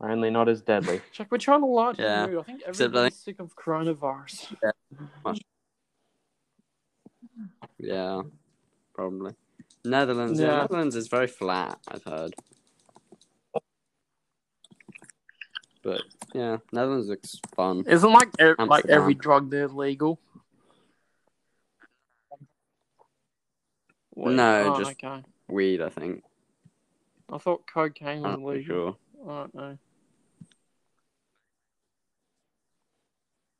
only 0.00 0.30
not 0.30 0.48
as 0.48 0.62
deadly. 0.62 1.00
Check, 1.12 1.28
we're 1.30 1.38
trying 1.38 1.60
to 1.60 1.66
lighten 1.66 2.04
Yeah. 2.04 2.22
the 2.26 2.32
mood. 2.32 2.38
I 2.40 2.42
think 2.44 2.60
Except 2.66 2.80
everybody's 2.80 3.16
sick 3.18 3.40
of 3.40 3.54
coronavirus. 3.56 4.54
Yeah, 7.78 8.22
probably. 8.94 9.32
Netherlands. 9.84 10.38
Yeah. 10.38 10.46
Yeah. 10.48 10.60
Netherlands 10.62 10.96
is 10.96 11.08
very 11.08 11.26
flat. 11.26 11.78
I've 11.88 12.04
heard. 12.04 12.34
But 15.82 16.02
yeah, 16.34 16.58
Netherlands 16.72 17.08
looks 17.08 17.40
fun. 17.56 17.84
Isn't 17.86 18.12
like 18.12 18.28
e- 18.40 18.62
like 18.64 18.86
every 18.86 19.14
drug 19.14 19.50
there 19.50 19.68
legal? 19.68 20.18
Wait, 24.14 24.34
No, 24.34 24.74
oh, 24.74 24.78
just- 24.78 24.90
okay. 25.02 25.22
Weed, 25.48 25.80
I 25.80 25.88
think. 25.88 26.22
I 27.32 27.38
thought 27.38 27.62
cocaine 27.72 28.22
was 28.22 28.34
I'm 28.34 28.42
illegal. 28.42 28.64
sure. 28.64 28.96
I 29.30 29.40
don't 29.40 29.54
know. 29.54 29.78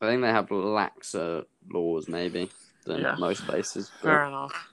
I 0.02 0.06
think 0.06 0.22
they 0.22 0.28
have 0.28 0.48
laxer 0.48 1.44
laws, 1.70 2.09
maybe 2.09 2.50
than 2.85 3.00
Yeah. 3.02 3.14
most 3.16 3.44
places. 3.44 3.90
but- 3.90 4.09
Fair 4.09 4.24
enough. 4.24 4.72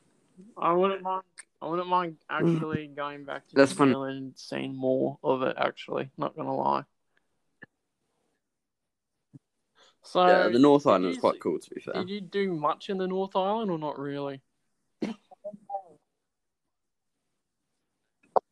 I 0.57 0.73
wouldn't 0.73 1.01
mind. 1.01 1.23
I 1.61 1.67
wouldn't 1.67 1.87
mind 1.89 2.17
actually 2.29 2.87
going 2.87 3.23
back 3.25 3.47
to 3.47 3.55
That's 3.55 3.71
New 3.71 3.77
fun. 3.77 3.87
Zealand 3.89 4.17
and 4.17 4.37
seeing 4.37 4.75
more 4.75 5.17
of 5.23 5.41
it. 5.41 5.55
Actually, 5.57 6.11
not 6.17 6.35
gonna 6.35 6.53
lie. 6.55 6.83
So 10.07 10.25
yeah, 10.25 10.47
the 10.47 10.59
North 10.59 10.87
Island 10.87 11.05
is 11.07 11.17
quite 11.17 11.39
cool, 11.41 11.59
to 11.59 11.69
be 11.69 11.81
fair. 11.81 11.93
Did 11.95 12.09
you 12.09 12.21
do 12.21 12.53
much 12.53 12.89
in 12.89 12.97
the 12.97 13.07
North 13.07 13.35
Island 13.35 13.69
or 13.71 13.77
not 13.77 13.99
really? 13.99 14.41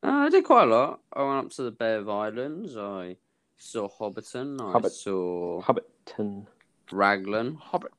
Uh, 0.04 0.26
I 0.26 0.30
did 0.30 0.44
quite 0.44 0.64
a 0.68 0.72
lot. 0.72 1.00
I 1.14 1.24
went 1.24 1.46
up 1.48 1.52
to 1.54 1.64
the 1.64 1.72
Bay 1.72 1.96
of 1.96 2.08
Islands. 2.08 2.78
I 2.78 3.18
saw 3.58 3.88
Hobbiton. 3.90 4.62
I 4.62 4.72
Hobbit. 4.74 4.92
saw 4.92 5.62
Hobbiton. 5.64 6.46
Raglan. 6.92 7.56
Hobbit. 7.56 7.92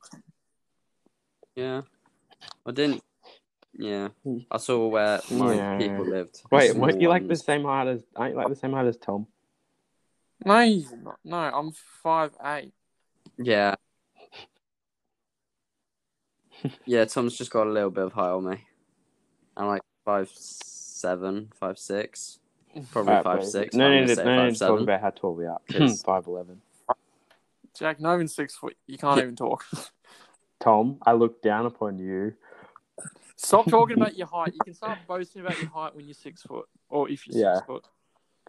Yeah. 1.57 1.83
I 2.65 2.71
didn't. 2.71 3.03
Yeah. 3.73 4.09
I 4.53 4.59
saw 4.59 4.87
where 4.87 5.21
my 5.33 5.55
Yeah. 5.55 5.79
people 5.79 6.07
lived. 6.07 6.43
Wait, 6.53 6.71
Small 6.71 6.83
weren't 6.87 7.01
you 7.01 7.09
like 7.09 7.27
the 7.27 7.35
same 7.35 7.65
height 7.65 7.89
as? 7.89 8.05
Aren't 8.15 8.35
you 8.35 8.37
like 8.39 8.49
the 8.49 8.57
same 8.57 8.73
height 8.73 8.87
as 8.87 8.97
Tom? 8.99 9.27
No, 10.45 10.61
you're 10.61 10.97
not. 10.99 11.19
no, 11.25 11.37
I'm 11.39 11.73
five 11.73 12.33
eight. 12.45 12.73
Yeah. 13.39 13.75
yeah, 16.85 17.05
Tom's 17.05 17.37
just 17.37 17.51
got 17.51 17.67
a 17.67 17.71
little 17.71 17.91
bit 17.91 18.05
of 18.05 18.13
height 18.13 18.31
on 18.31 18.49
me. 18.49 18.65
I'm 19.57 19.67
like 19.67 19.83
five 20.05 20.29
seven, 20.33 21.51
five 21.59 21.79
six, 21.79 22.39
probably 22.91 23.11
Alright, 23.13 23.25
five 23.25 23.39
but- 23.41 23.47
six. 23.49 23.75
No, 23.75 23.87
I'm 23.87 23.93
no, 23.93 23.97
gonna 24.01 24.07
no, 24.09 24.15
say 24.15 24.25
no, 24.25 24.31
no, 24.31 24.37
five 24.37 24.45
no, 24.45 24.51
talk 24.51 24.59
seven. 24.59 24.83
about 24.83 25.01
how 25.01 25.11
tall 25.11 25.35
we 25.35 25.47
are. 25.47 25.61
'Cause- 25.71 26.03
Five 26.03 26.27
eleven. 26.27 26.61
Jack, 27.79 28.01
not 28.01 28.15
even 28.15 28.29
six 28.29 28.57
foot. 28.57 28.75
You 28.87 28.97
can't 28.97 29.19
Yeah. 29.19 29.25
even 29.25 29.37
talk. 29.37 29.65
Tom, 30.61 30.99
I 31.05 31.13
look 31.13 31.43
down 31.43 31.67
upon 31.67 31.99
you. 31.99 32.35
Stop 33.37 33.69
talking 33.69 33.99
about 33.99 34.17
your 34.17 34.27
height. 34.29 34.55
You 34.55 34.61
can 34.65 34.73
start 34.73 34.99
boasting 35.07 35.43
about 35.43 35.61
your 35.61 35.69
height 35.71 35.95
when 35.95 36.07
you're 36.07 36.15
six 36.15 36.41
foot, 36.41 36.67
or 36.89 37.11
if 37.11 37.27
you're 37.27 37.37
Yeah. 37.39 37.57
six 37.57 37.67
foot. 37.67 37.85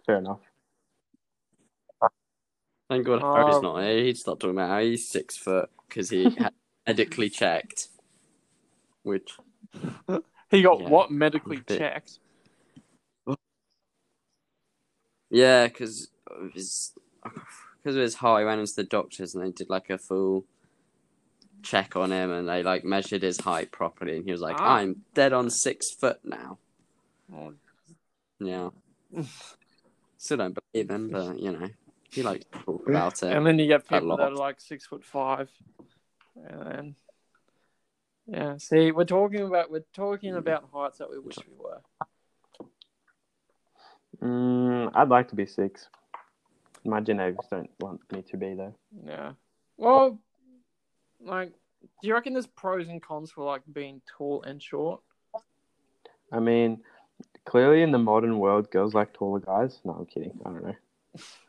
Fair 0.06 0.16
enough. 0.16 0.40
Thank 2.88 3.04
God 3.06 3.20
Oh. 3.22 3.34
Harry's 3.34 3.60
not 3.62 3.82
here. 3.82 4.04
He'd 4.04 4.16
start 4.18 4.40
talking 4.40 4.56
about 4.56 4.70
how 4.70 4.80
he's 4.80 5.08
six 5.08 5.36
foot 5.36 5.70
because 5.88 6.10
he 6.10 6.24
had 6.30 6.52
medically 6.86 7.28
checked. 7.28 7.88
Which 9.02 9.36
He 10.50 10.62
got 10.62 10.80
Yeah. 10.80 10.88
what 10.88 11.10
medically 11.10 11.58
Bit- 11.58 11.78
checked? 11.78 12.18
Yeah, 15.30 15.66
because 15.68 16.08
of 16.26 16.52
his 16.52 16.92
because 17.22 17.96
of 17.96 18.02
his 18.02 18.14
heart, 18.16 18.40
he 18.40 18.46
went 18.46 18.60
into 18.60 18.74
the 18.76 18.84
doctors 18.84 19.34
and 19.34 19.44
they 19.44 19.50
did 19.50 19.68
like 19.68 19.90
a 19.90 19.98
full 19.98 20.44
check 21.62 21.96
on 21.96 22.10
him 22.12 22.30
and 22.30 22.48
they 22.48 22.62
like 22.62 22.84
measured 22.84 23.22
his 23.22 23.40
height 23.40 23.70
properly 23.70 24.16
and 24.16 24.24
he 24.24 24.32
was 24.32 24.40
like, 24.40 24.56
Ah. 24.58 24.76
"I'm 24.76 25.04
dead 25.14 25.32
on 25.32 25.50
six 25.50 25.90
foot 25.90 26.20
now." 26.24 26.58
Oh, 27.34 27.52
Yeah, 28.40 28.70
Still 30.16 30.38
don't 30.38 30.58
believe 30.72 30.90
him, 30.90 31.10
but 31.10 31.38
you 31.38 31.52
know, 31.52 31.68
he 32.10 32.22
likes 32.22 32.44
to 32.52 32.58
talk 32.60 32.88
about 32.88 33.22
it. 33.22 33.36
And 33.36 33.46
then 33.46 33.58
you 33.58 33.66
get 33.66 33.86
people 33.88 34.16
that 34.16 34.32
are 34.32 34.34
like 34.34 34.60
six 34.60 34.86
foot 34.86 35.04
five, 35.04 35.50
and 36.48 36.66
then 36.66 36.94
yeah. 38.26 38.56
See, 38.58 38.92
we're 38.92 39.04
talking 39.04 39.42
about 39.42 39.70
we're 39.70 39.84
talking 39.94 40.34
about 40.34 40.68
heights 40.72 40.98
that 40.98 41.10
we 41.10 41.18
wish 41.18 41.36
we 41.38 41.54
were. 41.58 41.80
Mm, 44.22 44.90
I'd 44.94 45.08
like 45.08 45.28
to 45.28 45.34
be 45.34 45.46
six. 45.46 45.88
My 46.84 47.00
genetics 47.00 47.46
don't 47.50 47.70
want 47.80 48.00
me 48.12 48.22
to 48.22 48.36
be 48.36 48.54
though. 48.54 48.74
Yeah. 49.06 49.32
Well, 49.76 50.18
like, 51.20 51.52
do 52.02 52.08
you 52.08 52.14
reckon 52.14 52.34
there's 52.34 52.46
pros 52.46 52.88
and 52.88 53.02
cons 53.02 53.30
for 53.30 53.44
like 53.44 53.62
being 53.72 54.02
tall 54.06 54.42
and 54.42 54.62
short? 54.62 55.00
I 56.30 56.40
mean, 56.40 56.82
clearly 57.46 57.82
in 57.82 57.92
the 57.92 57.98
modern 57.98 58.38
world, 58.38 58.70
girls 58.70 58.92
like 58.92 59.14
taller 59.14 59.40
guys. 59.40 59.80
No, 59.84 59.92
I'm 59.92 60.06
kidding. 60.06 60.38
I 60.44 60.50
don't 60.50 60.64
know. 60.64 60.76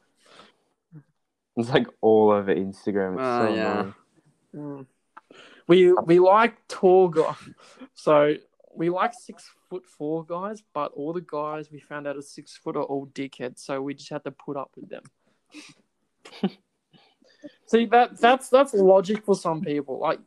It's 1.59 1.69
like 1.69 1.87
all 2.01 2.31
over 2.31 2.53
Instagram. 2.53 3.13
It's 3.13 3.21
Oh, 3.23 3.47
so 3.47 3.53
yeah. 3.55 3.91
Mm. 4.55 4.85
We 5.67 5.93
we 5.93 6.19
like 6.19 6.67
tall 6.67 7.09
guys, 7.09 7.35
so 7.93 8.33
we 8.73 8.89
like 8.89 9.13
six 9.13 9.49
foot 9.69 9.85
four 9.85 10.25
guys, 10.25 10.63
but 10.73 10.91
all 10.93 11.13
the 11.13 11.21
guys 11.21 11.69
we 11.71 11.79
found 11.79 12.07
out 12.07 12.17
are 12.17 12.21
six 12.21 12.57
foot 12.57 12.75
are 12.75 12.83
all 12.83 13.07
dickheads, 13.07 13.59
so 13.59 13.81
we 13.81 13.93
just 13.93 14.09
had 14.09 14.23
to 14.23 14.31
put 14.31 14.57
up 14.57 14.71
with 14.75 14.89
them. 14.89 15.03
See 17.67 17.85
that 17.87 18.19
that's 18.19 18.49
that's 18.49 18.73
logic 18.73 19.23
for 19.23 19.35
some 19.35 19.61
people. 19.61 19.99
Like 19.99 20.19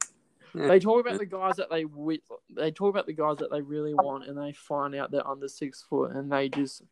Yeah. 0.54 0.68
they 0.68 0.78
talk 0.78 1.00
about 1.04 1.18
the 1.18 1.26
guys 1.26 1.56
that 1.56 1.70
they 1.70 1.82
wi- 1.82 2.20
they 2.54 2.70
talk 2.70 2.90
about 2.90 3.06
the 3.06 3.12
guys 3.12 3.38
that 3.38 3.50
they 3.50 3.60
really 3.60 3.94
want, 3.94 4.26
and 4.28 4.38
they 4.38 4.52
find 4.52 4.94
out 4.94 5.10
they're 5.10 5.26
under 5.26 5.48
six 5.48 5.82
foot, 5.82 6.12
and 6.12 6.30
they 6.30 6.48
just 6.48 6.82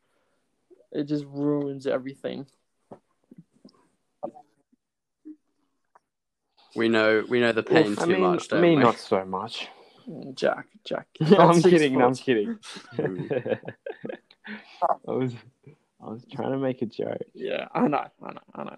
it 0.92 1.04
just 1.04 1.24
ruins 1.26 1.86
everything. 1.86 2.46
We 6.76 6.88
know 6.88 7.24
we 7.28 7.40
know 7.40 7.52
the 7.52 7.62
pain 7.62 7.96
I 7.98 8.04
too 8.04 8.12
mean, 8.12 8.20
much, 8.20 8.48
don't 8.48 8.60
me 8.60 8.76
we? 8.76 8.82
not 8.82 8.98
so 8.98 9.24
much. 9.24 9.68
Mm, 10.08 10.34
Jack, 10.34 10.66
Jack. 10.84 11.06
I'm 11.20 11.60
kidding. 11.62 11.94
foot. 11.94 12.02
I'm 12.02 12.14
kidding. 12.14 12.58
Mm. 12.96 13.58
I 15.08 15.12
was, 15.12 15.32
I 16.02 16.10
was 16.10 16.24
trying 16.32 16.52
to 16.52 16.58
make 16.58 16.82
a 16.82 16.86
joke. 16.86 17.18
Yeah, 17.34 17.68
I 17.74 17.88
know, 17.88 18.06
I 18.22 18.32
know, 18.32 18.40
I 18.54 18.64
know. 18.64 18.76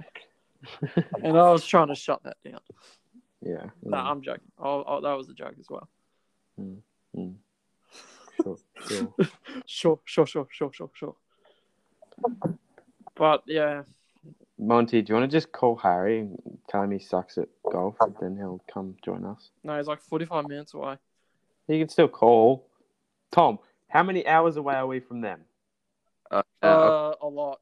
and 1.23 1.39
I 1.39 1.51
was 1.51 1.65
trying 1.65 1.89
to 1.89 1.95
shut 1.95 2.23
that 2.25 2.37
down. 2.45 2.61
Yeah. 3.41 3.67
No, 3.83 3.97
mm, 3.97 4.05
I'm 4.05 4.23
joking. 4.23 4.51
Oh, 4.59 4.85
oh, 4.87 5.01
that 5.01 5.13
was 5.13 5.29
a 5.29 5.35
joke 5.35 5.55
as 5.59 5.67
well. 5.69 5.89
mm. 6.61 7.35
Sure, 8.43 8.59
sure. 8.87 9.15
Sure, 9.67 10.01
sure, 10.05 10.27
sure, 10.27 10.49
sure, 10.51 10.71
sure, 10.73 10.91
sure. 10.95 11.17
But 13.15 13.43
yeah, 13.47 13.83
Monty, 14.67 15.03
do 15.03 15.13
you 15.13 15.19
want 15.19 15.29
to 15.29 15.37
just 15.37 15.51
call 15.51 15.75
Harry 15.77 16.21
and 16.21 16.39
tell 16.69 16.83
him 16.83 16.93
he 16.93 16.99
sucks 17.01 17.37
at 17.37 17.49
golf? 17.71 17.97
Then 18.21 18.37
he'll 18.37 18.63
come 18.73 18.95
join 19.05 19.25
us. 19.25 19.51
no, 19.65 19.77
he's 19.77 19.89
like 19.89 20.01
45 20.01 20.47
minutes 20.49 20.73
away. 20.75 20.97
He 21.67 21.81
can 21.81 21.89
still 21.89 22.07
call. 22.09 22.69
Tom, 23.33 23.59
how 23.89 24.03
many 24.05 24.25
hours 24.27 24.57
away 24.57 24.75
are 24.75 24.87
we 24.87 25.01
from 25.01 25.21
them? 25.21 25.41
Uh, 26.31 26.43
uh, 26.63 26.67
Uh, 26.67 27.15
a 27.23 27.27
lot. 27.27 27.61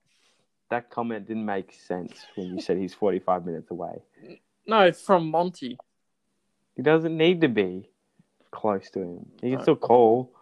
That 0.68 0.90
comment 0.90 1.26
didn't 1.26 1.46
make 1.46 1.72
sense 1.72 2.26
when 2.36 2.48
you 2.48 2.60
said 2.60 2.76
he's 2.76 2.92
45 2.94 3.46
minutes 3.46 3.70
away. 3.70 4.02
No, 4.66 4.92
from 4.92 5.30
Monty. 5.30 5.78
He 6.76 6.82
doesn't 6.82 7.16
need 7.16 7.40
to 7.40 7.48
be 7.48 7.88
close 8.50 8.90
to 8.90 9.00
him. 9.00 9.30
He 9.40 9.48
can 9.50 9.58
No. 9.58 9.62
still 9.62 9.76
call. 9.76 10.32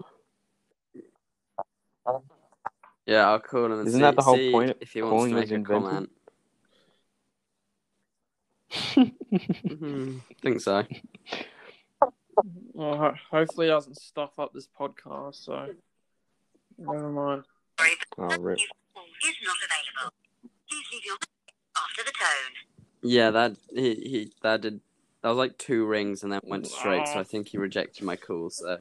yeah, 3.06 3.28
I'll 3.30 3.38
call 3.40 3.66
him 3.66 3.72
and 3.78 3.86
Isn't 3.88 3.98
see, 3.98 4.02
that 4.02 4.16
the 4.16 4.22
whole 4.22 4.36
see 4.36 4.52
point 4.52 4.76
if 4.80 4.92
he 4.92 5.02
wants 5.02 5.28
to 5.28 5.34
make 5.34 5.50
a 5.50 5.54
invented? 5.54 5.84
comment. 5.90 6.10
Mhm, 9.68 10.20
think 10.42 10.60
so. 10.60 10.84
Well, 12.72 12.96
ho- 12.96 13.14
hopefully, 13.30 13.66
it 13.66 13.70
doesn't 13.70 13.96
stuff 13.96 14.38
up 14.38 14.52
this 14.52 14.68
podcast. 14.78 15.44
So, 15.44 15.68
never 16.78 17.10
mind. 17.10 17.44
oh, 18.18 18.38
rip. 18.38 18.58
is 18.58 18.64
not 19.44 19.56
available. 19.64 20.14
Please 20.68 20.84
leave 20.92 21.04
your 21.04 21.14
message 21.16 21.54
after 21.76 22.04
the 22.04 22.12
tone. 22.12 22.54
Yeah, 23.02 23.30
that 23.30 23.56
he, 23.74 23.94
he 23.94 24.32
that 24.42 24.60
did 24.60 24.80
that 25.22 25.28
was 25.30 25.38
like 25.38 25.58
two 25.58 25.84
rings 25.86 26.22
and 26.22 26.32
then 26.32 26.40
went 26.44 26.66
straight. 26.66 27.06
So 27.08 27.18
I 27.20 27.24
think 27.24 27.48
he 27.48 27.58
rejected 27.58 28.04
my 28.04 28.16
call. 28.16 28.50
So 28.50 28.78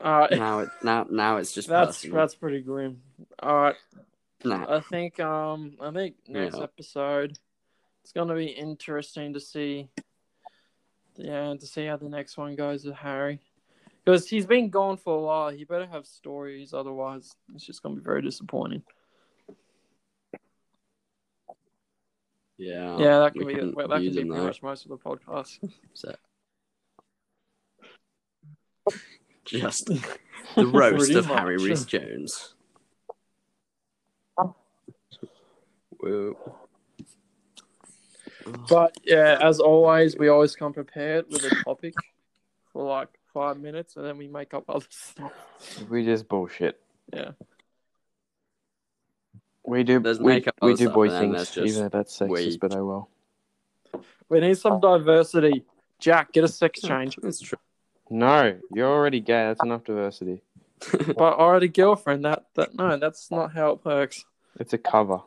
Uh, 0.00 0.26
now 0.32 0.58
it 0.60 0.68
now 0.82 1.06
now 1.10 1.36
it's 1.36 1.52
just 1.52 1.68
that's 1.68 1.98
personal. 1.98 2.16
that's 2.16 2.34
pretty 2.34 2.60
grim. 2.60 3.00
All 3.38 3.54
right, 3.56 3.76
Nah. 4.44 4.76
I 4.76 4.80
think 4.80 5.20
um 5.20 5.76
I 5.80 5.90
think 5.90 6.16
next 6.28 6.56
Yeah. 6.56 6.62
episode 6.62 7.38
it's 8.02 8.12
gonna 8.12 8.34
be 8.34 8.46
interesting 8.46 9.32
to 9.34 9.40
see 9.40 9.88
yeah 11.16 11.54
to 11.58 11.66
see 11.66 11.86
how 11.86 11.96
the 11.96 12.08
next 12.08 12.36
one 12.36 12.56
goes 12.56 12.84
with 12.84 12.94
Harry 12.94 13.40
because 14.04 14.28
he's 14.28 14.46
been 14.46 14.70
gone 14.70 14.96
for 14.96 15.16
a 15.16 15.20
while. 15.20 15.50
He 15.50 15.64
better 15.64 15.86
have 15.86 16.06
stories, 16.06 16.74
otherwise 16.74 17.34
it's 17.54 17.64
just 17.64 17.82
gonna 17.82 17.96
be 17.96 18.02
very 18.02 18.22
disappointing. 18.22 18.82
Yeah. 22.58 22.98
yeah, 22.98 23.18
that 23.20 23.34
can 23.34 23.46
be 23.46 23.54
that 23.54 23.64
can 23.64 24.00
be 24.00 24.12
pretty 24.12 24.24
much 24.24 24.62
most 24.62 24.84
of 24.84 24.90
the 24.90 24.98
podcast. 24.98 25.58
So. 25.94 26.14
Just 29.44 29.86
the 30.56 30.66
roast 30.66 31.12
of 31.12 31.26
Harry 31.26 31.56
much. 31.56 31.66
Reese 31.66 31.84
Jones. 31.84 32.54
Whoa. 36.00 36.58
But 38.68 38.96
yeah, 39.04 39.38
as 39.40 39.60
always, 39.60 40.16
we 40.16 40.28
always 40.28 40.56
come 40.56 40.72
prepared 40.72 41.26
with 41.30 41.44
a 41.44 41.54
topic 41.64 41.94
for 42.72 42.84
like 42.84 43.08
five 43.32 43.58
minutes, 43.58 43.96
and 43.96 44.04
then 44.04 44.18
we 44.18 44.28
make 44.28 44.54
up 44.54 44.64
other 44.68 44.86
stuff. 44.90 45.32
We 45.88 46.04
just 46.04 46.28
bullshit. 46.28 46.80
Yeah. 47.12 47.32
We 49.64 49.84
do. 49.84 50.00
There's 50.00 50.18
we, 50.18 50.34
makeup 50.34 50.54
we 50.60 50.72
on 50.72 50.76
do 50.76 50.84
stuff, 50.84 50.94
boy 50.94 51.02
and 51.04 51.12
then 51.12 51.20
things, 51.20 51.34
there's 51.34 51.50
just 51.50 51.66
even 51.66 51.82
though 51.82 51.98
that's 51.98 52.18
sexist, 52.18 52.30
weed. 52.30 52.60
but 52.60 52.74
oh 52.74 52.86
well. 52.86 54.02
We 54.28 54.40
need 54.40 54.58
some 54.58 54.80
diversity. 54.80 55.64
Jack, 56.00 56.32
get 56.32 56.44
a 56.44 56.48
sex 56.48 56.80
change. 56.84 57.16
That's 57.22 57.40
true. 57.40 57.58
No, 58.10 58.58
you're 58.72 58.88
already 58.88 59.20
gay. 59.20 59.46
That's 59.46 59.62
enough 59.62 59.84
diversity. 59.84 60.42
But 61.16 61.38
I 61.38 61.54
had 61.54 61.62
a 61.62 61.68
girlfriend. 61.68 62.24
That 62.24 62.46
that 62.54 62.74
no, 62.74 62.96
that's 62.98 63.30
not 63.30 63.52
how 63.52 63.70
it 63.72 63.84
works. 63.84 64.24
It's 64.58 64.72
a 64.72 64.78
cover. 64.78 65.20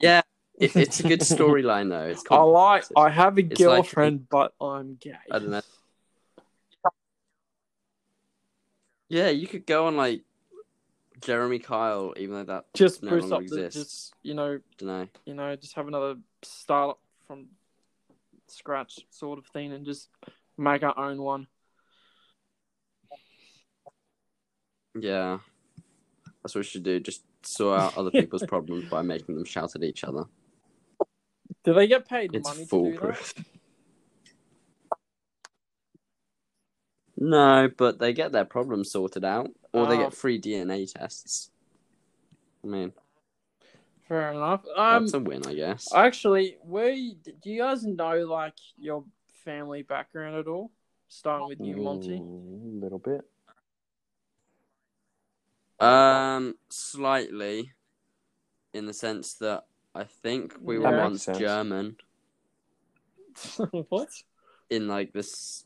yeah, 0.00 0.22
it, 0.58 0.76
it's 0.76 1.00
a 1.00 1.08
good 1.08 1.20
storyline 1.20 1.88
though. 1.90 2.06
It's 2.06 2.24
I 2.30 2.36
like. 2.42 2.84
I 2.96 3.10
have 3.10 3.36
a 3.38 3.40
It's 3.40 3.50
like- 3.50 3.58
girlfriend, 3.58 4.28
but 4.28 4.54
I'm 4.60 4.96
gay. 5.00 5.12
I 5.30 5.38
don't 5.38 5.50
know. 5.50 5.62
Yeah, 9.08 9.28
you 9.30 9.46
could 9.46 9.66
go 9.66 9.86
on 9.86 9.96
like 9.96 10.22
Jeremy 11.20 11.58
Kyle, 11.58 12.14
even 12.16 12.34
though 12.36 12.44
that 12.44 12.64
Just 12.74 13.02
no 13.02 13.10
boost 13.10 13.28
longer 13.28 13.44
up 13.44 13.50
the, 13.50 13.64
exists. 13.64 13.92
just 14.10 14.14
you 14.22 14.34
know, 14.34 14.58
don't 14.78 14.88
know. 14.88 15.08
you 15.24 15.34
know, 15.34 15.54
just 15.56 15.74
have 15.74 15.86
another 15.88 16.16
startup 16.42 16.98
from 17.26 17.46
scratch 18.48 19.00
sort 19.10 19.38
of 19.38 19.46
thing, 19.46 19.72
and 19.72 19.84
just 19.84 20.08
make 20.56 20.82
our 20.82 20.98
own 20.98 21.20
one. 21.22 21.46
Yeah, 24.98 25.38
that's 26.42 26.54
what 26.54 26.60
we 26.60 26.64
should 26.64 26.82
do. 26.84 27.00
Just 27.00 27.22
sort 27.42 27.80
out 27.80 27.98
other 27.98 28.10
people's 28.10 28.44
problems 28.48 28.88
by 28.88 29.02
making 29.02 29.34
them 29.34 29.44
shout 29.44 29.74
at 29.74 29.82
each 29.82 30.04
other. 30.04 30.24
Do 31.64 31.72
they 31.72 31.86
get 31.86 32.08
paid 32.08 32.34
It's 32.34 32.46
money 32.48 32.66
to 32.66 32.70
do 32.70 32.92
that? 32.92 33.00
foolproof. 33.00 33.34
No, 37.16 37.70
but 37.76 37.98
they 37.98 38.12
get 38.12 38.32
their 38.32 38.44
problems 38.44 38.90
sorted 38.90 39.24
out, 39.24 39.50
or 39.72 39.86
they 39.86 39.94
Oh. 39.96 40.04
get 40.04 40.14
free 40.14 40.38
DNA 40.38 40.86
tests. 40.86 41.50
I 42.62 42.66
mean, 42.66 42.92
Fair 44.08 44.32
enough. 44.32 44.66
Um, 44.76 45.04
that's 45.04 45.14
a 45.14 45.20
win, 45.20 45.46
I 45.46 45.54
guess. 45.54 45.90
actually, 45.94 46.58
where 46.62 46.94
do 46.94 47.50
you 47.50 47.58
guys 47.58 47.84
know 47.84 48.26
like 48.26 48.52
your 48.76 49.02
family 49.44 49.80
background 49.82 50.36
at 50.36 50.46
all? 50.46 50.70
Starting 51.08 51.48
with 51.48 51.60
you, 51.60 51.76
Monty. 51.76 52.18
A 52.18 52.20
little 52.20 52.98
bit. 52.98 53.22
Um, 55.80 56.56
slightly, 56.68 57.72
in 58.74 58.84
the 58.84 58.92
sense 58.92 59.34
that 59.34 59.64
I 59.94 60.04
think 60.04 60.54
we 60.60 60.76
That 60.78 60.82
were 60.82 60.90
makes 60.90 61.02
once 61.02 61.22
sense. 61.24 61.38
German 61.38 61.96
what? 63.88 64.08
in 64.70 64.88
like 64.88 65.12
this 65.12 65.64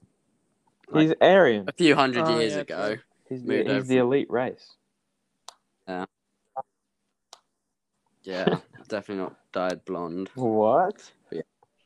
He's 0.93 1.13
Aryan. 1.21 1.69
a 1.69 1.73
few 1.73 1.95
hundred 1.95 2.25
Oh, 2.27 2.39
years 2.39 2.55
yeah, 2.55 2.61
ago. 2.61 2.95
true. 2.95 3.03
He's 3.29 3.43
the, 3.43 3.49
Moved 3.49 3.69
he's 3.71 3.89
the 3.89 3.99
elite 3.99 4.31
race. 4.31 4.73
Yeah, 5.87 6.05
Yeah, 8.23 8.59
definitely 8.89 9.25
not 9.25 9.37
dyed 9.53 9.85
blonde. 9.85 10.31
What? 10.35 11.11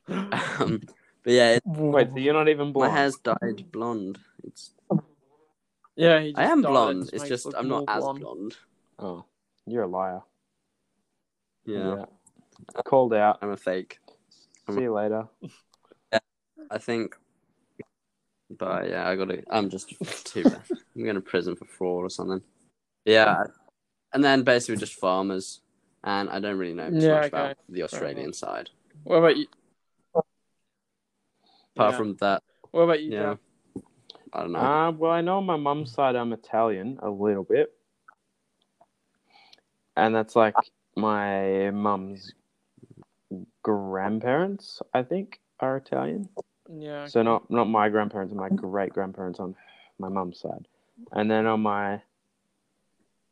Um, 0.09 0.81
but 1.25 1.33
yeah, 1.33 1.51
it, 1.57 1.63
Wait, 1.65 2.11
so 2.11 2.17
you're 2.19 2.35
not 2.35 2.49
even 2.49 2.69
my 2.69 2.73
blonde? 2.73 2.93
hair's 2.93 3.17
dyed 3.19 3.71
blonde. 3.73 4.19
It's 4.45 4.71
Yeah, 5.97 6.21
he 6.21 6.29
just 6.33 6.39
I 6.39 6.45
am 6.45 6.63
dyed 6.63 6.69
it, 6.69 6.73
blonde. 6.73 7.01
just 7.03 7.13
It's 7.15 7.23
makes 7.23 7.29
just 7.29 7.47
look 7.47 7.55
I'm 7.59 7.69
not 7.69 7.87
more 7.87 7.97
as 7.97 8.03
blonde. 8.03 8.21
blonde. 8.21 8.57
Oh, 8.99 9.25
you're 9.67 9.83
a 9.85 9.89
liar. 9.89 10.23
Yeah, 11.65 12.05
Called 12.85 13.15
out. 13.15 13.39
I'm 13.43 13.51
a 13.51 13.57
fake. 13.57 13.99
I'm 14.69 14.77
See 14.77 14.83
you 14.83 14.93
later. 14.93 15.29
I 16.71 16.79
think. 16.79 17.17
But 18.51 18.89
yeah, 18.89 19.09
I 19.09 19.17
gotta. 19.17 19.43
I'm 19.51 19.71
just 19.71 19.89
too 20.25 20.45
bad. 20.45 20.63
I'm 20.97 21.05
going 21.05 21.15
to 21.15 21.21
prison 21.21 21.57
for 21.57 21.65
fraud 21.65 22.05
or 22.05 22.11
something. 22.11 22.43
Yeah, 23.05 23.45
and 24.13 24.23
then 24.23 24.43
basically 24.43 24.77
just 24.77 24.95
farmers, 24.95 25.61
and 26.05 26.29
I 26.29 26.39
don't 26.39 26.59
really 26.59 26.75
know 26.75 26.91
too 26.91 26.97
Yeah, 26.99 27.15
much 27.15 27.27
okay. 27.27 27.29
about 27.29 27.57
the 27.69 27.83
Australian 27.83 28.33
side. 28.33 28.71
What 29.05 29.17
about 29.17 29.37
you? 29.37 29.47
Apart 30.15 31.93
Yeah. 31.93 31.97
from 31.97 32.17
that, 32.17 32.43
What 32.71 32.83
about 32.83 33.03
you, 33.03 33.13
yeah, 33.13 33.31
Jack? 33.31 33.39
I 34.33 34.41
don't 34.41 34.53
know. 34.53 34.59
Uh, 34.59 34.91
well, 34.93 35.11
I 35.11 35.23
know 35.23 35.39
on 35.39 35.47
my 35.47 35.57
mum's 35.57 35.93
side 35.93 36.15
I'm 36.17 36.33
Italian 36.33 36.99
a 37.03 37.09
little 37.09 37.45
bit, 37.45 37.73
and 39.97 40.15
that's 40.15 40.37
like 40.37 40.55
my 40.95 41.71
mum's 41.71 42.35
grandparents. 43.63 44.83
I 44.95 45.03
think 45.03 45.41
are 45.61 45.77
Italian. 45.77 46.29
Yeah. 46.73 47.07
So 47.07 47.23
not 47.23 47.51
not 47.51 47.69
my 47.69 47.89
grandparents, 47.89 48.35
my 48.35 48.49
great 48.49 48.93
grandparents 48.93 49.41
on 49.41 49.55
my 49.99 50.09
mum's 50.09 50.39
side, 50.41 50.67
and 51.13 51.31
then 51.31 51.47
on 51.47 51.61
my 51.61 52.03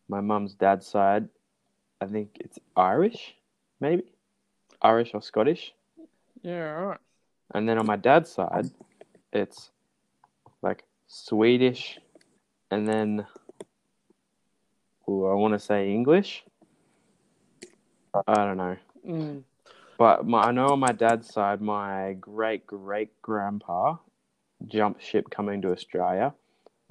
my 0.08 0.20
mum's 0.20 0.54
dad's 0.54 0.86
side, 0.86 1.28
I 2.00 2.06
think 2.06 2.36
it's 2.40 2.58
Irish, 2.76 3.34
maybe 3.80 4.02
Irish 4.82 5.12
or 5.14 5.22
Scottish, 5.22 5.72
Yeah, 6.42 6.76
all 6.78 6.86
right. 6.86 6.98
and 7.54 7.68
then 7.68 7.78
on 7.78 7.86
my 7.86 7.96
dad's 7.96 8.30
side, 8.30 8.70
it's 9.32 9.70
like 10.62 10.84
Swedish, 11.06 11.98
and 12.70 12.88
then 12.88 13.26
ooh, 15.08 15.26
I 15.26 15.34
want 15.34 15.54
to 15.54 15.58
say 15.60 15.92
English. 15.92 16.44
I 18.26 18.34
don't 18.34 18.56
know. 18.56 18.76
Mm. 19.06 19.42
But 20.00 20.26
my, 20.26 20.40
I 20.44 20.50
know 20.52 20.68
on 20.68 20.80
my 20.80 20.92
dad's 20.92 21.28
side, 21.30 21.60
my 21.60 22.14
great 22.18 22.66
great 22.66 23.10
grandpa 23.20 23.96
jumped 24.66 25.02
ship 25.04 25.28
coming 25.30 25.60
to 25.60 25.72
Australia, 25.72 26.32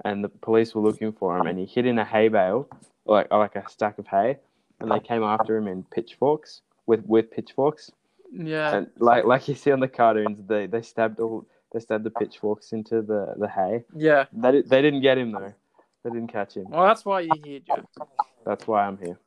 and 0.04 0.22
the 0.22 0.28
police 0.28 0.76
were 0.76 0.80
looking 0.88 1.10
for 1.12 1.36
him, 1.36 1.48
and 1.48 1.58
he 1.58 1.66
hid 1.66 1.86
in 1.86 1.98
a 1.98 2.04
hay 2.04 2.28
bale, 2.28 2.68
like 3.06 3.26
like 3.32 3.56
a 3.56 3.68
stack 3.68 3.98
of 3.98 4.06
hay, 4.06 4.38
and 4.78 4.88
they 4.92 5.00
came 5.00 5.24
after 5.24 5.56
him 5.56 5.66
in 5.66 5.82
pitchforks 5.96 6.62
with 6.86 7.02
with 7.04 7.32
pitchforks, 7.32 7.90
Yeah. 8.32 8.76
and 8.76 8.86
like 8.98 9.24
like 9.24 9.48
you 9.48 9.56
see 9.56 9.72
on 9.72 9.80
the 9.80 9.88
cartoons, 9.88 10.38
they 10.46 10.66
they 10.66 10.82
stabbed 10.82 11.18
all 11.18 11.44
they 11.72 11.80
stabbed 11.80 12.04
the 12.04 12.10
pitchforks 12.20 12.70
into 12.72 13.02
the 13.02 13.34
the 13.42 13.48
hay. 13.48 13.82
yeah. 14.08 14.26
They 14.32 14.62
they 14.62 14.82
didn't 14.82 15.00
get 15.02 15.18
him 15.18 15.32
though, 15.32 15.52
they 16.04 16.10
didn't 16.10 16.28
catch 16.32 16.54
him. 16.56 16.66
Well, 16.70 16.86
that's 16.86 17.04
why 17.04 17.22
you're 17.22 17.42
here, 17.44 17.58
Jack. 17.66 17.84
That's 18.46 18.68
why 18.68 18.86
I'm 18.86 18.98
here. 18.98 19.18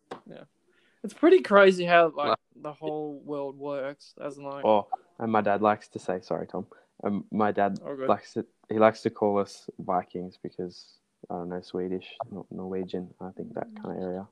It's 1.03 1.13
pretty 1.13 1.41
crazy 1.41 1.85
how 1.85 2.11
like 2.15 2.37
the 2.55 2.71
whole 2.73 3.19
world 3.25 3.57
works, 3.57 4.13
like. 4.17 4.65
Oh, 4.65 4.87
and 5.19 5.31
my 5.31 5.41
dad 5.41 5.61
likes 5.61 5.87
to 5.89 5.99
say 5.99 6.19
sorry, 6.21 6.47
Tom. 6.47 6.65
Um, 7.03 7.25
my 7.31 7.51
dad 7.51 7.79
Oh, 7.85 7.93
likes 8.07 8.33
to 8.33 8.45
he 8.69 8.79
likes 8.79 9.01
to 9.01 9.09
call 9.09 9.37
us 9.39 9.69
Vikings 9.79 10.37
because 10.41 10.99
I 11.29 11.35
don't 11.35 11.49
know 11.49 11.61
Swedish, 11.61 12.07
Nor- 12.31 12.45
Norwegian. 12.51 13.13
I 13.19 13.31
think 13.31 13.53
that 13.55 13.67
kind 13.81 13.97
of 13.97 14.03
area, 14.03 14.27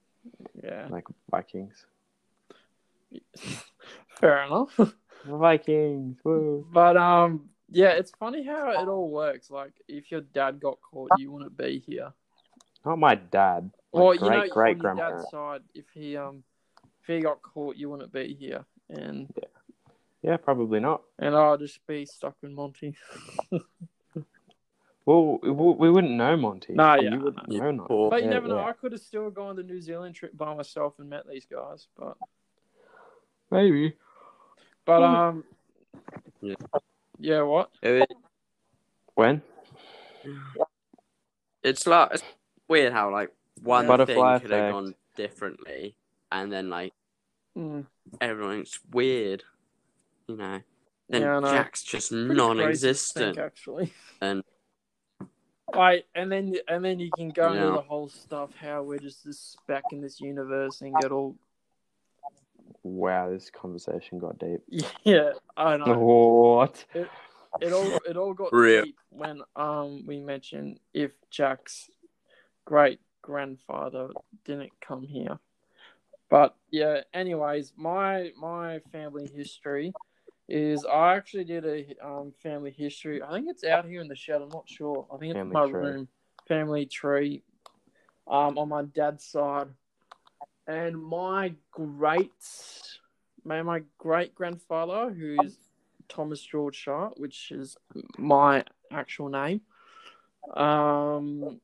Yeah. 0.64 0.88
like 0.90 1.06
Vikings. 1.30 1.86
Fair 4.20 4.44
enough. 4.44 4.80
Vikings, 5.26 6.18
woo! 6.24 6.66
But 6.72 6.96
um, 6.98 7.50
yeah, 7.70 7.90
it's 7.90 8.12
funny 8.12 8.44
how 8.46 8.72
it 8.72 8.88
all 8.88 9.10
works. 9.10 9.52
Like, 9.52 9.74
if 9.88 10.12
your 10.12 10.22
dad 10.22 10.60
got 10.60 10.80
caught, 10.82 11.12
you 11.18 11.32
wouldn't 11.32 11.58
be 11.58 11.80
here. 11.86 12.14
Not 12.86 12.98
my 13.00 13.16
dad. 13.16 13.72
My 13.94 14.00
Or 14.00 14.16
great 14.16 14.22
you 14.22 14.30
know, 14.48 14.48
great 14.54 14.78
on 14.78 14.82
your 14.82 14.96
dad's 14.96 15.30
side, 15.30 15.62
if 15.76 15.86
he 15.94 16.18
um, 16.18 16.44
if 17.02 17.08
he 17.08 17.20
got 17.22 17.42
caught, 17.42 17.76
you 17.76 17.90
wouldn't 17.90 18.12
be 18.14 18.36
here, 18.40 18.66
and 18.90 19.28
Yeah, 20.22 20.38
probably 20.38 20.80
not. 20.80 21.02
and 21.20 21.36
I'll 21.36 21.58
just 21.58 21.86
be 21.88 22.06
stuck 22.06 22.36
with 22.42 22.52
Monty. 22.52 22.96
Well, 25.04 25.40
we, 25.42 25.50
we 25.52 25.90
wouldn't 25.90 26.14
know 26.14 26.38
Monty. 26.38 26.74
Nah, 26.76 26.94
You 26.96 27.20
wouldn't 27.20 27.52
I 27.52 27.58
know. 27.58 27.72
not. 27.72 27.88
Poor- 27.88 28.12
But 28.12 28.22
you 28.22 28.28
Yeah, 28.28 28.34
never 28.36 28.48
know. 28.48 28.58
yeah. 28.58 28.66
I 28.66 28.74
could 28.74 28.92
have 28.92 29.02
still 29.02 29.32
gone 29.32 29.56
the 29.56 29.64
New 29.64 29.82
Zealand 29.82 30.14
trip 30.14 30.38
by 30.38 30.54
myself 30.54 30.94
and 31.00 31.10
met 31.10 31.24
these 31.28 31.46
guys, 31.46 31.88
but 31.98 32.18
Maybe. 33.50 33.98
but 34.86 35.00
Hmm. 35.00 35.16
um, 35.16 35.44
Yeah. 36.42 36.54
yeah, 37.18 37.42
what? 37.42 37.72
When? 39.16 39.42
it's 41.64 41.88
like 41.88 42.10
it's 42.14 42.24
weird 42.70 42.94
how 42.94 43.12
like 43.12 43.32
one 43.64 43.88
Butterfly 43.88 44.38
thing 44.38 44.42
could 44.50 44.52
have 44.56 44.72
gone 44.72 44.96
differently, 45.16 45.96
and 46.32 46.52
then 46.52 46.70
like 46.70 46.94
Mm, 47.58 47.86
everyone's 48.22 48.80
weird, 48.92 49.44
you 50.28 50.38
know. 50.38 50.62
Then 51.10 51.22
Yeah, 51.24 51.40
I. 51.40 51.52
Jack's 51.52 51.84
just 51.84 52.12
pretty 52.12 52.34
non-existent, 52.34 53.36
think, 53.36 53.46
actually. 53.46 53.94
and 54.22 54.42
Like, 55.74 56.06
and 56.16 56.32
then 56.32 56.56
and 56.68 56.84
then 56.84 57.00
you 57.00 57.12
can 57.12 57.30
go 57.30 57.52
into 57.52 57.66
Yeah. 57.66 57.72
the 57.72 57.82
whole 57.82 58.08
stuff 58.08 58.52
how 58.60 58.84
we're 58.84 59.00
just 59.00 59.26
this 59.26 59.40
speck 59.40 59.86
in 59.92 60.02
this 60.02 60.22
universe 60.22 60.82
and 60.82 60.96
get 60.98 61.12
all 61.12 61.36
Wow, 62.84 63.30
this 63.30 63.50
conversation 63.50 64.18
got 64.20 64.40
deep. 64.40 64.62
yeah. 65.04 65.34
I 65.58 65.78
know. 65.78 65.94
What? 66.00 66.86
it 67.60 67.74
all 67.74 68.00
it 68.08 68.18
all 68.18 68.34
got 68.34 68.54
Real. 68.54 68.86
deep 68.86 68.98
when 69.10 69.42
um 69.56 70.04
we 70.08 70.20
mentioned 70.20 70.80
if 70.94 71.12
Jack's 71.30 71.90
great 72.66 73.00
grandfather 73.22 74.10
didn't 74.46 74.72
come 74.82 75.04
here. 75.04 75.38
But 76.32 76.56
yeah, 76.72 77.02
anyways, 77.14 77.74
my 77.76 78.32
my 78.40 78.80
family 78.92 79.28
history 79.36 79.94
is 80.48 80.86
I 80.86 81.16
actually 81.16 81.44
did 81.44 81.66
a 81.66 81.86
um 82.04 82.34
family 82.42 82.72
history. 82.72 83.22
I 83.22 83.32
think 83.34 83.48
it's 83.50 83.66
out 83.66 83.86
here 83.86 84.02
in 84.02 84.08
the 84.08 84.16
shed. 84.16 84.42
I'm 84.42 84.50
not 84.50 84.68
sure. 84.68 85.06
I 85.14 85.18
think 85.18 85.32
it's 85.32 85.38
Family 85.40 85.56
my 85.56 85.68
tree. 85.68 85.82
room. 85.82 86.08
Family 86.48 86.86
tree. 86.86 87.44
Um, 88.28 88.58
on 88.58 88.70
my 88.70 88.84
dad's 88.84 89.26
side, 89.26 89.68
and 90.66 90.98
my 90.98 91.54
great, 91.72 92.32
my 93.44 93.62
my 93.62 93.82
great 93.98 94.34
grandfather, 94.34 95.12
who's 95.12 95.58
Thomas 96.08 96.42
George 96.42 96.76
Sharp, 96.78 97.16
which 97.18 97.52
is 97.52 97.76
my 98.18 98.64
actual 98.90 99.28
name. 99.28 99.62
Um, 100.56 101.60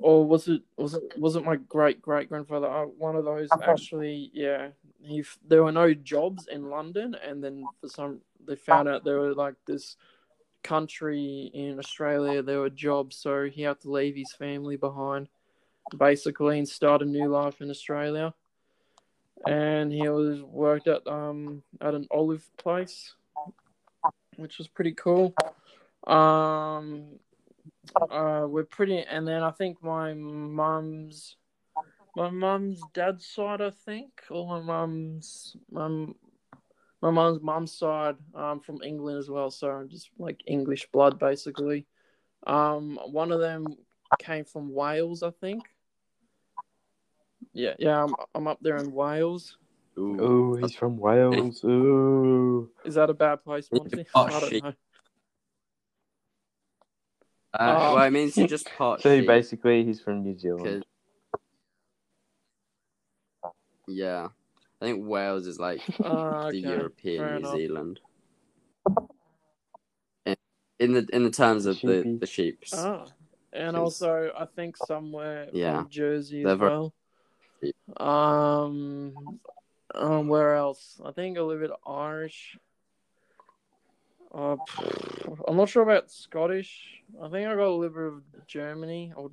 or 0.00 0.26
was 0.26 0.48
it 0.48 0.62
was 0.76 0.94
it 0.94 1.02
was 1.18 1.36
it 1.36 1.44
my 1.44 1.56
great 1.56 2.00
great 2.00 2.28
grandfather? 2.28 2.66
Uh, 2.66 2.84
one 2.84 3.16
of 3.16 3.24
those 3.24 3.48
actually, 3.62 4.30
yeah. 4.32 4.68
He 5.02 5.24
there 5.46 5.62
were 5.62 5.72
no 5.72 5.94
jobs 5.94 6.46
in 6.46 6.68
London, 6.68 7.16
and 7.26 7.42
then 7.42 7.64
for 7.80 7.88
some 7.88 8.20
they 8.46 8.56
found 8.56 8.88
out 8.88 9.04
there 9.04 9.20
were 9.20 9.34
like 9.34 9.54
this 9.66 9.96
country 10.62 11.50
in 11.54 11.78
Australia 11.78 12.42
there 12.42 12.60
were 12.60 12.70
jobs, 12.70 13.16
so 13.16 13.44
he 13.44 13.62
had 13.62 13.80
to 13.80 13.90
leave 13.90 14.16
his 14.16 14.32
family 14.32 14.76
behind, 14.76 15.28
basically, 15.96 16.58
and 16.58 16.68
start 16.68 17.02
a 17.02 17.06
new 17.06 17.28
life 17.28 17.60
in 17.60 17.70
Australia. 17.70 18.34
And 19.46 19.90
he 19.90 20.06
was 20.08 20.42
worked 20.42 20.86
at 20.86 21.06
um 21.06 21.62
at 21.80 21.94
an 21.94 22.06
olive 22.10 22.46
place, 22.58 23.14
which 24.36 24.58
was 24.58 24.68
pretty 24.68 24.92
cool. 24.92 25.34
Um, 26.06 27.18
uh, 27.96 28.46
we're 28.48 28.64
pretty, 28.64 28.98
and 28.98 29.26
then 29.26 29.42
I 29.42 29.50
think 29.50 29.82
my 29.82 30.14
mum's, 30.14 31.36
my 32.16 32.30
mum's 32.30 32.80
dad's 32.92 33.26
side, 33.26 33.60
I 33.60 33.70
think, 33.70 34.10
or 34.30 34.46
my 34.46 34.60
mum's, 34.60 35.56
mum, 35.70 36.14
my 37.02 37.10
mum's 37.10 37.40
mum's 37.42 37.72
side, 37.72 38.16
um, 38.34 38.60
from 38.60 38.82
England 38.82 39.18
as 39.18 39.30
well. 39.30 39.50
So 39.50 39.70
I'm 39.70 39.88
just 39.88 40.10
like 40.18 40.42
English 40.46 40.88
blood, 40.92 41.18
basically. 41.18 41.86
Um, 42.46 42.98
one 43.06 43.32
of 43.32 43.40
them 43.40 43.76
came 44.18 44.44
from 44.44 44.72
Wales, 44.72 45.22
I 45.22 45.30
think. 45.30 45.64
Yeah, 47.52 47.74
yeah, 47.78 48.04
I'm, 48.04 48.14
I'm 48.34 48.46
up 48.46 48.58
there 48.60 48.76
in 48.76 48.92
Wales. 48.92 49.56
ooh, 49.98 50.20
Ooh, 50.20 50.56
he's 50.56 50.74
from 50.74 50.98
Wales. 50.98 51.64
Ooh. 51.64 52.70
Is 52.84 52.94
that 52.94 53.10
a 53.10 53.14
bad 53.14 53.42
place, 53.42 53.68
Monty? 53.72 54.06
Oh, 54.14 54.24
I 54.24 54.40
don't 54.40 54.50
shit. 54.50 54.62
know. 54.62 54.72
Uh, 57.54 57.58
Oh. 57.60 57.94
well, 57.96 58.04
it 58.06 58.10
means 58.10 58.36
you 58.36 58.46
just 58.46 58.70
part. 58.76 59.00
So 59.02 59.24
basically, 59.26 59.84
he's 59.84 60.00
from 60.00 60.22
New 60.22 60.38
Zealand. 60.38 60.84
yeah, 63.88 64.28
I 64.80 64.84
think 64.84 65.06
Wales 65.06 65.46
is 65.46 65.58
like 65.58 65.80
Ah, 66.04 66.46
okay, 66.46 66.60
the 66.60 66.62
fair 66.62 66.76
European 66.78 67.24
New 67.24 67.36
enough. 67.38 67.54
Zealand. 67.56 68.00
In, 70.26 70.36
in 70.78 70.92
the 70.92 71.06
in 71.12 71.24
the 71.24 71.30
terms 71.30 71.66
of 71.66 71.74
the 71.80 72.02
Sheepy. 72.02 72.16
the 72.18 72.26
sheeps. 72.26 72.72
Ah, 72.74 73.06
and 73.52 73.76
also 73.76 74.30
I 74.38 74.44
think 74.46 74.76
somewhere 74.76 75.48
Yeah. 75.52 75.84
Jersey 75.88 76.44
They're 76.44 76.52
as 76.52 76.58
very- 76.58 76.70
well. 76.70 76.92
Um, 77.98 79.38
um, 79.94 80.28
where 80.28 80.54
else? 80.54 80.98
I 81.04 81.10
think 81.12 81.36
a 81.36 81.42
little 81.42 81.60
bit 81.60 81.76
Irish. 81.86 82.56
Uh, 84.32 84.56
I'm 85.48 85.56
not 85.56 85.68
sure 85.68 85.82
about 85.82 86.10
Scottish. 86.10 87.02
I 87.20 87.28
think 87.28 87.48
I 87.48 87.54
got 87.54 87.66
a 87.66 87.74
little 87.74 87.88
bit 87.88 88.02
of 88.02 88.46
Germany 88.46 89.12
or 89.16 89.30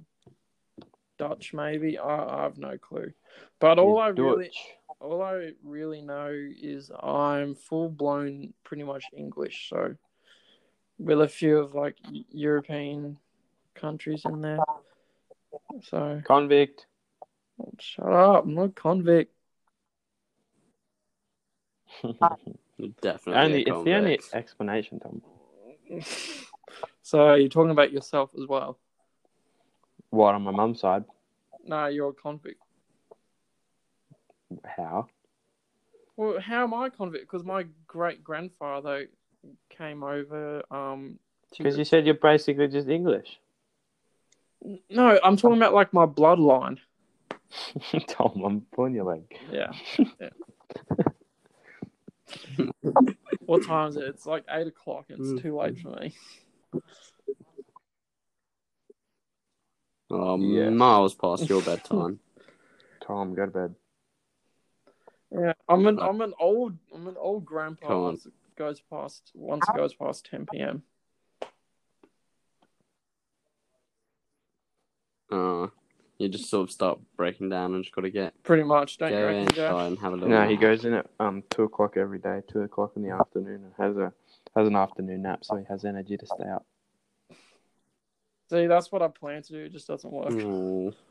Dutch, 1.18 1.54
maybe. 1.54 1.98
I, 1.98 2.40
I 2.40 2.44
have 2.44 2.58
no 2.58 2.78
clue. 2.78 3.12
But 3.60 3.80
all 3.80 4.00
I 4.00 4.08
really, 4.10 4.52
all 5.00 5.22
I 5.22 5.52
really 5.64 6.02
know 6.02 6.32
is 6.32 6.92
I'm 7.02 7.56
full 7.56 7.90
blown, 7.90 8.54
pretty 8.64 8.84
much 8.84 9.06
English. 9.16 9.70
So, 9.70 9.96
with 10.98 11.22
a 11.22 11.28
few 11.28 11.60
of 11.60 11.76
like 11.76 11.98
European 12.30 13.18
countries 13.76 14.24
in 14.26 14.42
there. 14.42 14.60
So, 15.84 16.22
Convict. 16.26 16.88
shut 17.80 18.12
up! 18.12 18.46
I'm 18.46 18.56
not 18.56 18.76
convict. 18.76 19.34
You're 22.78 22.94
definitely 23.02 23.42
only 23.42 23.66
a 23.66 23.74
it's 23.74 23.84
the 23.84 23.94
only 23.96 24.20
explanation, 24.34 25.00
Tom. 25.00 25.22
so 27.02 27.34
you're 27.34 27.50
talking 27.50 27.72
about 27.72 27.92
yourself 27.92 28.32
as 28.40 28.48
well. 28.48 28.78
What 30.10 30.36
on 30.36 30.44
my 30.44 30.52
mum's 30.52 30.80
side? 30.80 31.04
No, 31.66 31.88
you're 31.88 32.10
a 32.10 32.14
convict. 32.14 32.62
How? 34.64 35.08
Well, 36.16 36.40
how 36.40 36.64
am 36.64 36.74
I 36.74 36.90
convict? 36.90 37.30
Because 37.30 37.46
my 37.46 37.66
great 37.88 38.24
grandfather 38.24 39.08
came 39.70 40.04
over. 40.04 40.64
Um, 40.72 41.20
to 41.54 41.64
Because 41.64 41.78
you 41.78 41.86
said 41.86 42.06
you're 42.06 42.16
basically 42.16 42.68
just 42.68 42.88
English. 42.88 43.40
no, 44.90 45.20
I'm 45.24 45.38
talking 45.38 45.58
about 45.58 45.74
like 45.74 45.94
my 45.94 46.06
bloodline. 46.06 46.78
Tom, 48.08 48.42
I'm 48.46 48.62
pulling 48.74 48.96
your 48.96 49.06
leg. 49.06 49.24
Yeah. 49.52 49.72
yeah. 50.20 50.30
What 53.46 53.66
time 53.66 53.90
is 53.90 53.98
it? 53.98 54.04
It's 54.04 54.26
like 54.26 54.46
eight 54.50 54.68
o'clock. 54.68 55.06
It's 55.10 55.42
too 55.42 55.58
late 55.58 55.80
for 55.80 55.90
me. 56.00 56.14
Oh, 60.10 60.38
Yes. 60.38 60.72
miles 60.74 61.16
past 61.16 61.50
your 61.50 61.62
bedtime. 61.62 62.20
Tom, 63.02 63.34
go 63.36 63.46
to 63.46 63.52
bed. 63.52 63.76
Yeah, 65.32 65.54
I'm 65.68 65.86
an 65.88 66.00
uh, 66.00 66.08
I'm 66.08 66.22
an 66.22 66.34
old 66.40 66.78
I'm 66.94 67.08
an 67.08 67.18
old 67.18 67.46
grandpa. 67.46 68.00
Once 68.00 68.26
it 68.26 68.34
goes 68.58 68.82
past 68.90 69.32
once 69.36 69.68
it 69.68 69.76
goes 69.76 69.94
past 69.94 70.26
ten 70.30 70.46
p.m. 70.46 70.84
Oh, 75.30 75.70
you 76.20 76.28
just 76.30 76.50
sort 76.50 76.64
of 76.64 76.72
start 76.72 77.00
breaking 77.16 77.50
down 77.50 77.74
and 77.76 77.84
just 77.84 77.94
got 77.96 78.02
to 78.02 78.10
get 78.10 78.34
Pretty 78.44 78.64
much. 78.64 78.98
Don't 78.98 79.12
you 79.12 79.18
go 79.18 79.26
reckon, 79.28 79.42
in, 79.44 79.48
Josh? 79.50 79.70
try 79.70 79.86
and 79.88 80.00
have 80.00 80.14
a 80.14 80.16
little. 80.16 80.30
No, 80.30 80.46
he 80.48 80.54
nap. 80.54 80.62
goes 80.62 80.86
in 80.86 80.94
at 80.94 81.08
um 81.20 81.44
two 81.50 81.64
o'clock 81.64 81.98
every 81.98 82.20
day, 82.20 82.42
two 82.48 82.62
o'clock 82.62 82.94
in 82.96 83.04
the 83.04 83.12
afternoon, 83.12 83.64
and 83.64 83.74
has 83.78 83.98
a 83.98 84.12
has 84.56 84.68
an 84.68 84.76
afternoon 84.76 85.22
nap, 85.24 85.44
so 85.44 85.56
he 85.58 85.64
has 85.70 85.86
energy 85.86 86.18
to 86.18 86.26
stay 86.26 86.48
up. 86.50 86.66
See, 88.50 88.66
that's 88.68 88.92
what 88.92 89.02
I 89.02 89.10
plan 89.10 89.44
to 89.44 89.52
do. 89.54 89.60
It 89.66 89.72
just 89.74 89.88
doesn't 89.88 90.12
work. 90.12 90.32
Oh, 90.32 90.94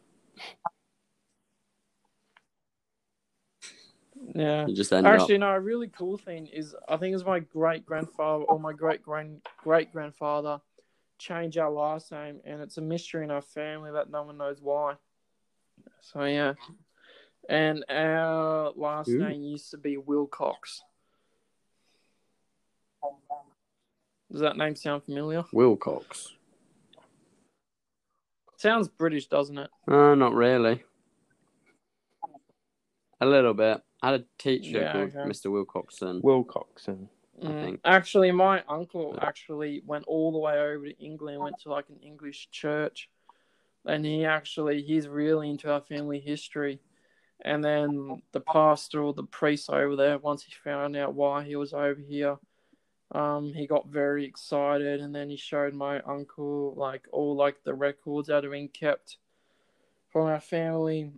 Yeah. 4.35 4.67
you 4.67 4.75
just 4.75 4.93
end 4.93 5.07
Actually, 5.07 5.37
up. 5.37 5.41
no. 5.41 5.49
A 5.51 5.61
really 5.61 5.89
cool 5.89 6.17
thing 6.17 6.47
is, 6.47 6.75
I 6.89 6.97
think 6.97 7.15
it's 7.15 7.25
my 7.25 7.39
great 7.41 7.85
grandfather 7.87 8.45
or 8.45 8.59
my 8.59 8.73
great 8.73 9.03
grand 9.03 9.43
great 9.63 9.93
grandfather 9.93 10.61
changed 11.19 11.59
our 11.59 11.71
last 11.71 12.12
name, 12.12 12.41
and 12.45 12.61
it's 12.61 12.77
a 12.79 12.83
mystery 12.83 13.25
in 13.25 13.31
our 13.31 13.43
family 13.43 13.91
that 13.93 14.11
no 14.11 14.23
one 14.23 14.37
knows 14.37 14.61
why. 14.61 14.95
So 16.01 16.25
yeah, 16.25 16.55
and 17.49 17.85
our 17.89 18.73
last 18.77 19.09
Ooh. 19.09 19.19
name 19.19 19.43
used 19.43 19.71
to 19.71 19.77
be 19.77 19.97
Wilcox. 19.97 20.83
Does 24.31 24.41
that 24.41 24.57
name 24.57 24.75
sound 24.75 25.05
familiar? 25.05 25.45
Wilcox. 25.53 26.33
Sounds 28.57 28.89
British, 28.89 29.29
doesn't 29.29 29.59
it? 29.59 29.71
Uh, 29.87 30.14
not 30.14 30.35
really. 30.35 30.83
A 33.21 33.27
little 33.27 33.55
bit. 33.55 33.81
I 34.03 34.11
had 34.12 34.21
a 34.21 34.25
teacher 34.39 34.81
Yeah, 34.81 34.93
called 34.93 35.17
okay. 35.17 35.29
Mr. 35.29 35.47
Wilcoxon. 35.47 36.23
Wilcoxon. 36.23 37.09
Mm. 37.43 37.78
Actually, 37.84 38.32
my 38.32 38.62
uncle 38.68 39.18
actually 39.20 39.82
went 39.84 40.05
all 40.07 40.32
the 40.32 40.39
way 40.39 40.59
over 40.59 40.87
to 40.87 40.99
England, 40.99 41.41
went 41.41 41.59
to 41.61 41.70
like 41.70 41.89
an 41.89 41.99
English 42.03 42.49
church, 42.51 43.11
and 43.84 44.05
he 44.05 44.24
actually 44.24 44.82
he's 44.82 45.07
really 45.09 45.51
into 45.51 45.70
our 45.70 45.80
family 45.80 46.20
history. 46.20 46.80
And 47.43 47.62
then 47.62 48.22
the 48.32 48.41
pastor 48.41 49.03
or 49.03 49.12
the 49.12 49.22
priest 49.22 49.68
over 49.68 49.95
there, 49.95 50.16
once 50.18 50.43
he 50.43 50.53
found 50.64 50.97
out 50.97 51.14
why 51.14 51.45
he 51.45 51.55
was 51.55 51.74
over 51.74 52.01
here, 52.01 52.39
um, 53.12 53.53
he 53.53 53.66
got 53.66 53.89
very 53.89 54.24
excited, 54.24 55.01
and 55.01 55.14
then 55.14 55.28
he 55.28 55.37
showed 55.37 55.74
my 55.74 56.01
uncle 56.01 56.74
like 56.76 57.07
all 57.12 57.37
like 57.37 57.62
the 57.64 57.74
records 57.74 58.28
that 58.28 58.45
have 58.45 58.53
been 58.53 58.68
kept 58.68 59.18
from 60.09 60.26
our 60.26 60.41
family 60.41 61.12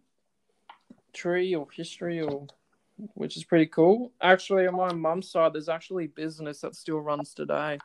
tree 1.13 1.55
or 1.55 1.69
history 1.73 2.21
or 2.21 2.47
which 3.15 3.37
is 3.37 3.45
pretty 3.45 3.67
cool. 3.67 4.13
Actually, 4.21 4.67
on 4.67 4.77
my 4.77 4.93
mum's 4.93 5.31
side, 5.31 5.53
there's 5.53 5.69
actually 5.69 6.07
business 6.09 6.61
that 6.61 6.75
still 6.75 7.01
runs 7.01 7.35
today. 7.35 7.79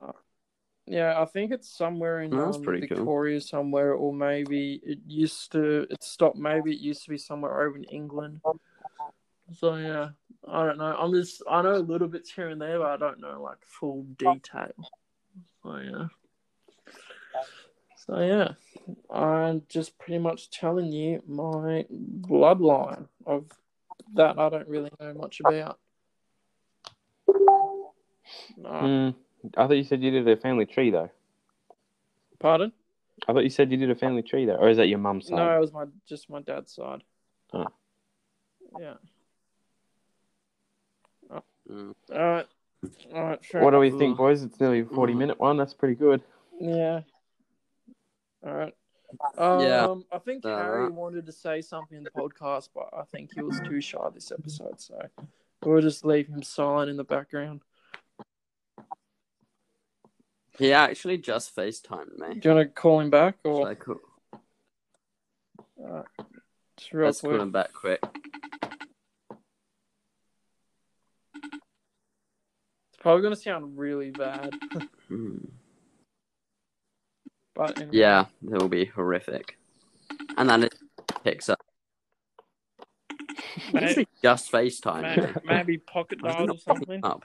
Uh, 0.00 0.12
yeah, 0.86 1.20
I 1.20 1.24
think 1.24 1.52
it's 1.52 1.68
somewhere 1.68 2.20
in 2.20 2.32
um, 2.32 2.62
pretty 2.62 2.86
cool. 2.86 2.98
Victoria 2.98 3.40
somewhere, 3.40 3.92
or 3.94 4.12
maybe 4.12 4.80
it 4.84 4.98
used 5.06 5.52
to. 5.52 5.86
It 5.90 6.02
stopped. 6.02 6.36
Maybe 6.36 6.72
it 6.72 6.80
used 6.80 7.04
to 7.04 7.10
be 7.10 7.18
somewhere 7.18 7.66
over 7.66 7.76
in 7.76 7.84
England. 7.84 8.40
So 9.58 9.76
yeah, 9.76 10.10
I 10.46 10.64
don't 10.64 10.78
know. 10.78 10.96
I'm 10.96 11.12
just 11.12 11.42
I 11.48 11.62
know 11.62 11.76
a 11.76 11.78
little 11.78 12.08
bits 12.08 12.30
here 12.30 12.48
and 12.48 12.60
there, 12.60 12.78
but 12.78 12.88
I 12.88 12.96
don't 12.96 13.20
know 13.20 13.42
like 13.42 13.58
full 13.64 14.02
detail. 14.16 14.72
So 15.62 15.76
yeah. 15.76 16.06
So 18.06 18.20
yeah, 18.20 18.52
I'm 19.10 19.62
just 19.68 19.98
pretty 19.98 20.18
much 20.18 20.50
telling 20.50 20.92
you 20.92 21.22
my 21.26 21.86
bloodline 21.90 23.08
of 23.26 23.46
that 24.14 24.38
I 24.38 24.48
don't 24.48 24.68
really 24.68 24.90
know 25.00 25.12
much 25.14 25.40
about. 25.40 25.78
No, 27.28 27.92
Hmm. 28.56 29.10
I 29.56 29.66
thought 29.66 29.76
you 29.76 29.84
said 29.84 30.02
you 30.02 30.10
did 30.10 30.26
a 30.28 30.36
family 30.36 30.66
tree 30.66 30.90
though. 30.90 31.10
pardon? 32.38 32.72
I 33.28 33.32
thought 33.32 33.44
you 33.44 33.50
said 33.50 33.70
you 33.70 33.76
did 33.76 33.90
a 33.90 33.94
family 33.94 34.22
tree 34.22 34.44
though, 34.46 34.56
or 34.56 34.68
is 34.68 34.76
that 34.76 34.88
your 34.88 34.98
mum's 34.98 35.26
side? 35.28 35.36
No, 35.36 35.56
it 35.56 35.60
was 35.60 35.72
my 35.72 35.86
just 36.06 36.30
my 36.30 36.40
dad's 36.40 36.74
side. 36.74 37.02
Oh. 37.52 37.66
Yeah. 38.78 38.94
Mm. 41.68 41.94
All 42.12 42.18
right. 42.18 42.46
All 43.12 43.24
right. 43.24 43.44
Fair 43.44 43.62
What 43.62 43.72
do 43.72 43.78
we 43.80 43.90
think, 43.90 44.16
boys? 44.16 44.44
It's 44.44 44.60
nearly 44.60 44.80
a 44.80 44.84
forty 44.84 45.14
Mm. 45.14 45.18
minute 45.18 45.40
one. 45.40 45.56
That's 45.56 45.74
pretty 45.74 45.96
good. 45.96 46.22
Yeah. 46.60 47.00
All 48.46 48.54
right. 48.54 48.74
Um, 49.36 49.60
Yeah. 49.60 49.94
I 50.12 50.18
think 50.18 50.44
Uh, 50.44 50.56
Harry 50.56 50.90
wanted 50.90 51.26
to 51.26 51.32
say 51.32 51.60
something 51.60 51.98
in 51.98 52.04
the 52.04 52.10
podcast, 52.10 52.68
but 52.74 52.88
I 52.92 53.02
think 53.02 53.32
he 53.34 53.42
was 53.42 53.60
too 53.60 53.80
shy 53.80 54.08
this 54.14 54.30
episode, 54.30 54.80
so 54.80 55.00
we'll 55.64 55.80
just 55.80 56.04
leave 56.04 56.28
him 56.28 56.42
silent 56.42 56.90
in 56.90 56.96
the 56.96 57.04
background. 57.04 57.62
He 60.58 60.72
actually 60.72 61.18
just 61.18 61.54
FaceTimed 61.54 62.18
me. 62.18 62.40
Do 62.40 62.48
you 62.48 62.54
want 62.54 62.68
to 62.68 62.80
call 62.80 63.00
him 63.00 63.10
back 63.10 63.36
or 63.44 63.68
uh, 63.68 63.74
just 66.76 66.92
real 66.92 67.06
let's 67.06 67.20
quick? 67.20 67.32
call 67.32 67.40
him 67.42 67.52
back 67.52 67.72
quick. 67.72 68.02
It's 72.88 72.96
probably 72.98 73.22
gonna 73.22 73.36
sound 73.36 73.78
really 73.78 74.10
bad, 74.10 74.54
Mm. 75.10 75.50
But 77.56 77.80
anyway. 77.80 77.96
Yeah, 77.96 78.26
it 78.44 78.60
will 78.60 78.68
be 78.68 78.84
horrific. 78.84 79.58
And 80.36 80.48
then 80.48 80.64
it 80.64 80.74
picks 81.24 81.48
up. 81.48 81.60
Maybe, 83.72 84.06
just 84.22 84.52
FaceTime 84.52 85.02
maybe, 85.02 85.32
maybe 85.44 85.78
pocket 85.78 86.22
Why 86.22 86.32
dial 86.32 86.52
or 86.52 86.58
something. 86.58 87.00
up? 87.02 87.24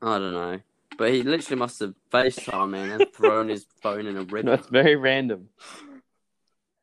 I 0.00 0.18
don't 0.18 0.32
know. 0.32 0.60
But 0.96 1.12
he 1.12 1.22
literally 1.22 1.58
must 1.58 1.80
have 1.80 1.94
FaceTime 2.12 2.70
me 2.70 2.90
and 2.90 3.12
thrown 3.12 3.48
his 3.48 3.66
phone 3.82 4.06
in 4.06 4.16
a 4.16 4.22
river. 4.22 4.56
That's 4.56 4.68
very 4.68 4.96
random. 4.96 5.48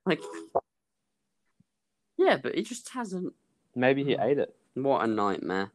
Like, 0.06 0.22
yeah, 2.18 2.38
but 2.38 2.56
he 2.56 2.64
just 2.64 2.90
hasn't. 2.90 3.34
Maybe 3.76 4.04
he 4.04 4.14
ate 4.14 4.38
it. 4.38 4.56
What 4.76 5.04
a 5.04 5.08
nightmare. 5.08 5.72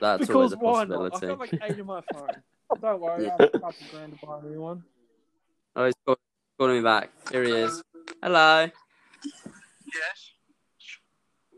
That's 0.00 0.20
because 0.26 0.34
always 0.36 0.52
a 0.52 0.56
why 0.56 0.84
not? 0.84 1.04
I've 1.04 1.10
possibility. 1.12 1.56
got 1.56 1.60
like 1.60 1.70
eight 1.70 1.78
in 1.78 1.86
my 1.86 2.00
phone. 2.12 2.28
Don't 2.80 3.00
worry, 3.00 3.26
I 3.28 3.30
have 3.30 3.40
a 3.40 3.48
grand 3.90 4.18
to 4.20 4.26
buy 4.26 4.38
a 4.38 4.42
new 4.42 4.60
one. 4.60 4.82
Oh, 5.76 5.84
he's 5.86 5.94
call- 6.04 6.18
calling 6.58 6.76
me 6.76 6.82
back. 6.82 7.10
Here 7.30 7.44
he 7.44 7.52
is. 7.52 7.82
Hello. 8.22 8.68
Yes, 9.24 10.32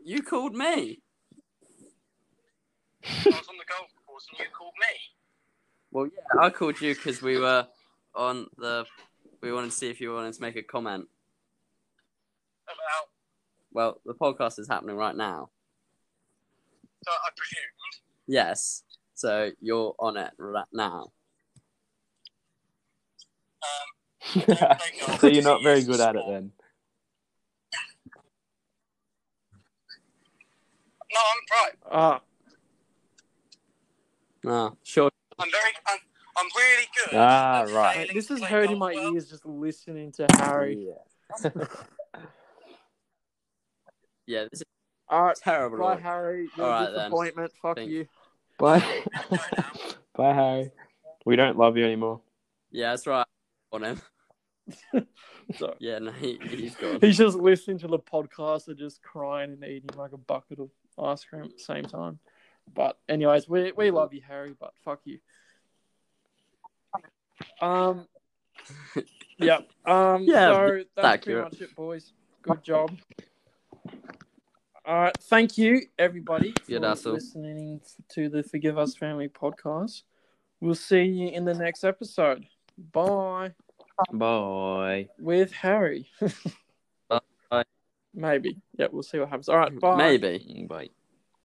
You 0.03 0.21
called 0.23 0.53
me. 0.55 1.01
I 3.03 3.09
was 3.25 3.35
on 3.49 3.57
the 3.57 3.65
golf 3.67 3.89
course 4.05 4.27
and 4.31 4.39
you 4.39 4.45
called 4.55 4.73
me. 4.79 4.95
Well, 5.91 6.05
yeah, 6.07 6.45
I 6.45 6.49
called 6.49 6.79
you 6.81 6.93
because 6.93 7.21
we 7.21 7.39
were 7.39 7.67
on 8.15 8.47
the. 8.57 8.85
We 9.41 9.51
wanted 9.53 9.71
to 9.71 9.75
see 9.75 9.89
if 9.89 9.99
you 10.01 10.13
wanted 10.13 10.33
to 10.33 10.41
make 10.41 10.55
a 10.57 10.63
comment. 10.63 11.07
About 12.65 13.09
Well, 13.71 14.01
the 14.05 14.13
podcast 14.13 14.59
is 14.59 14.67
happening 14.67 14.95
right 14.97 15.15
now. 15.15 15.49
So 17.03 17.11
I 17.11 17.29
presumed. 17.35 18.03
Yes. 18.27 18.83
So 19.15 19.51
you're 19.61 19.95
on 19.99 20.17
it 20.17 20.31
right 20.37 20.65
now. 20.73 21.11
Um, 23.61 24.57
so 25.19 25.27
you're 25.27 25.43
not 25.43 25.63
very 25.63 25.83
good 25.83 25.99
at 25.99 26.15
it 26.15 26.23
then. 26.27 26.51
no, 31.11 31.19
I'm 31.19 31.63
right. 31.63 31.75
Ah, 31.91 32.21
Ah, 34.45 34.71
sure. 34.83 35.09
I'm 35.37 35.51
very. 35.51 35.73
I'm, 35.87 35.99
I'm 36.37 36.47
really 36.55 36.87
good. 37.05 37.17
Ah, 37.17 37.61
at 37.61 37.69
right. 37.69 37.95
failing 37.97 38.15
this 38.15 38.31
is 38.31 38.41
hurting 38.41 38.77
my 38.77 38.93
well. 38.93 39.13
ears 39.13 39.29
just 39.29 39.45
listening 39.45 40.11
to 40.13 40.27
Harry. 40.37 40.87
Yeah. 41.43 41.49
Yeah, 44.27 44.43
this 44.51 44.59
is 44.61 44.65
All 45.09 45.23
right, 45.23 45.35
terrible. 45.35 45.77
bye, 45.79 45.93
audio. 45.93 46.03
Harry. 46.03 46.49
You're 46.55 46.65
All 46.65 46.71
a 46.71 46.75
right, 46.75 46.85
then. 46.85 46.95
disappointment. 46.95 47.51
Fuck 47.61 47.77
Thank- 47.77 47.89
you. 47.89 48.07
Bye. 48.57 49.03
Bye, 50.15 50.33
Harry. 50.33 50.71
We 51.25 51.35
don't 51.37 51.57
love 51.57 51.77
you 51.77 51.85
anymore. 51.85 52.19
Yeah, 52.71 52.89
that's 52.91 53.07
right. 53.07 53.25
On 53.71 53.83
him. 53.83 54.01
Sorry. 54.91 55.05
Yeah, 55.79 55.97
no, 55.97 56.11
he, 56.11 56.37
he's 56.47 56.75
gone. 56.75 56.99
He's 57.01 57.17
just 57.17 57.35
listening 57.37 57.79
to 57.79 57.87
the 57.87 57.97
podcast 57.97 58.67
and 58.67 58.77
just 58.77 59.01
crying 59.01 59.51
and 59.53 59.63
eating 59.63 59.89
like 59.97 60.11
a 60.11 60.17
bucket 60.17 60.59
of 60.59 60.69
ice 61.03 61.23
cream 61.23 61.43
at 61.45 61.53
the 61.57 61.63
same 61.63 61.85
time. 61.85 62.19
But 62.71 62.99
anyways, 63.09 63.49
we 63.49 63.71
we 63.71 63.89
love 63.89 64.13
you, 64.13 64.21
Harry, 64.27 64.53
but 64.59 64.73
fuck 64.85 64.99
you. 65.05 65.17
Um 67.61 68.07
Yeah. 69.39 69.61
Um 69.85 70.21
Yeah, 70.23 70.53
so 70.53 70.83
that's 70.95 71.05
accurate. 71.07 71.49
pretty 71.49 71.63
much 71.63 71.69
it, 71.71 71.75
boys. 71.75 72.13
Good 72.43 72.61
job. 72.63 72.91
All 74.89 75.01
right, 75.01 75.15
thank 75.21 75.55
you 75.55 75.83
everybody 75.99 76.51
for 76.63 76.71
Yeah, 76.71 76.79
that's 76.79 77.05
all. 77.05 77.13
listening 77.13 77.79
to 78.09 78.27
the 78.27 78.41
Forgive 78.41 78.79
Us 78.79 78.95
Family 78.95 79.29
podcast. 79.29 80.01
We'll 80.59 80.73
see 80.73 81.03
you 81.03 81.27
in 81.29 81.45
the 81.45 81.53
next 81.53 81.83
episode. 81.83 82.47
Bye. 82.91 83.53
Bye. 84.11 85.09
With 85.19 85.51
Harry. 85.51 86.09
Bye. 87.07 87.63
Maybe. 88.15 88.57
Yeah, 88.79 88.87
we'll 88.91 89.03
see 89.03 89.19
what 89.19 89.29
happens. 89.29 89.47
All 89.47 89.57
right, 89.59 89.79
bye. 89.79 89.95
Maybe. 89.95 90.65
Bye. 90.67 90.89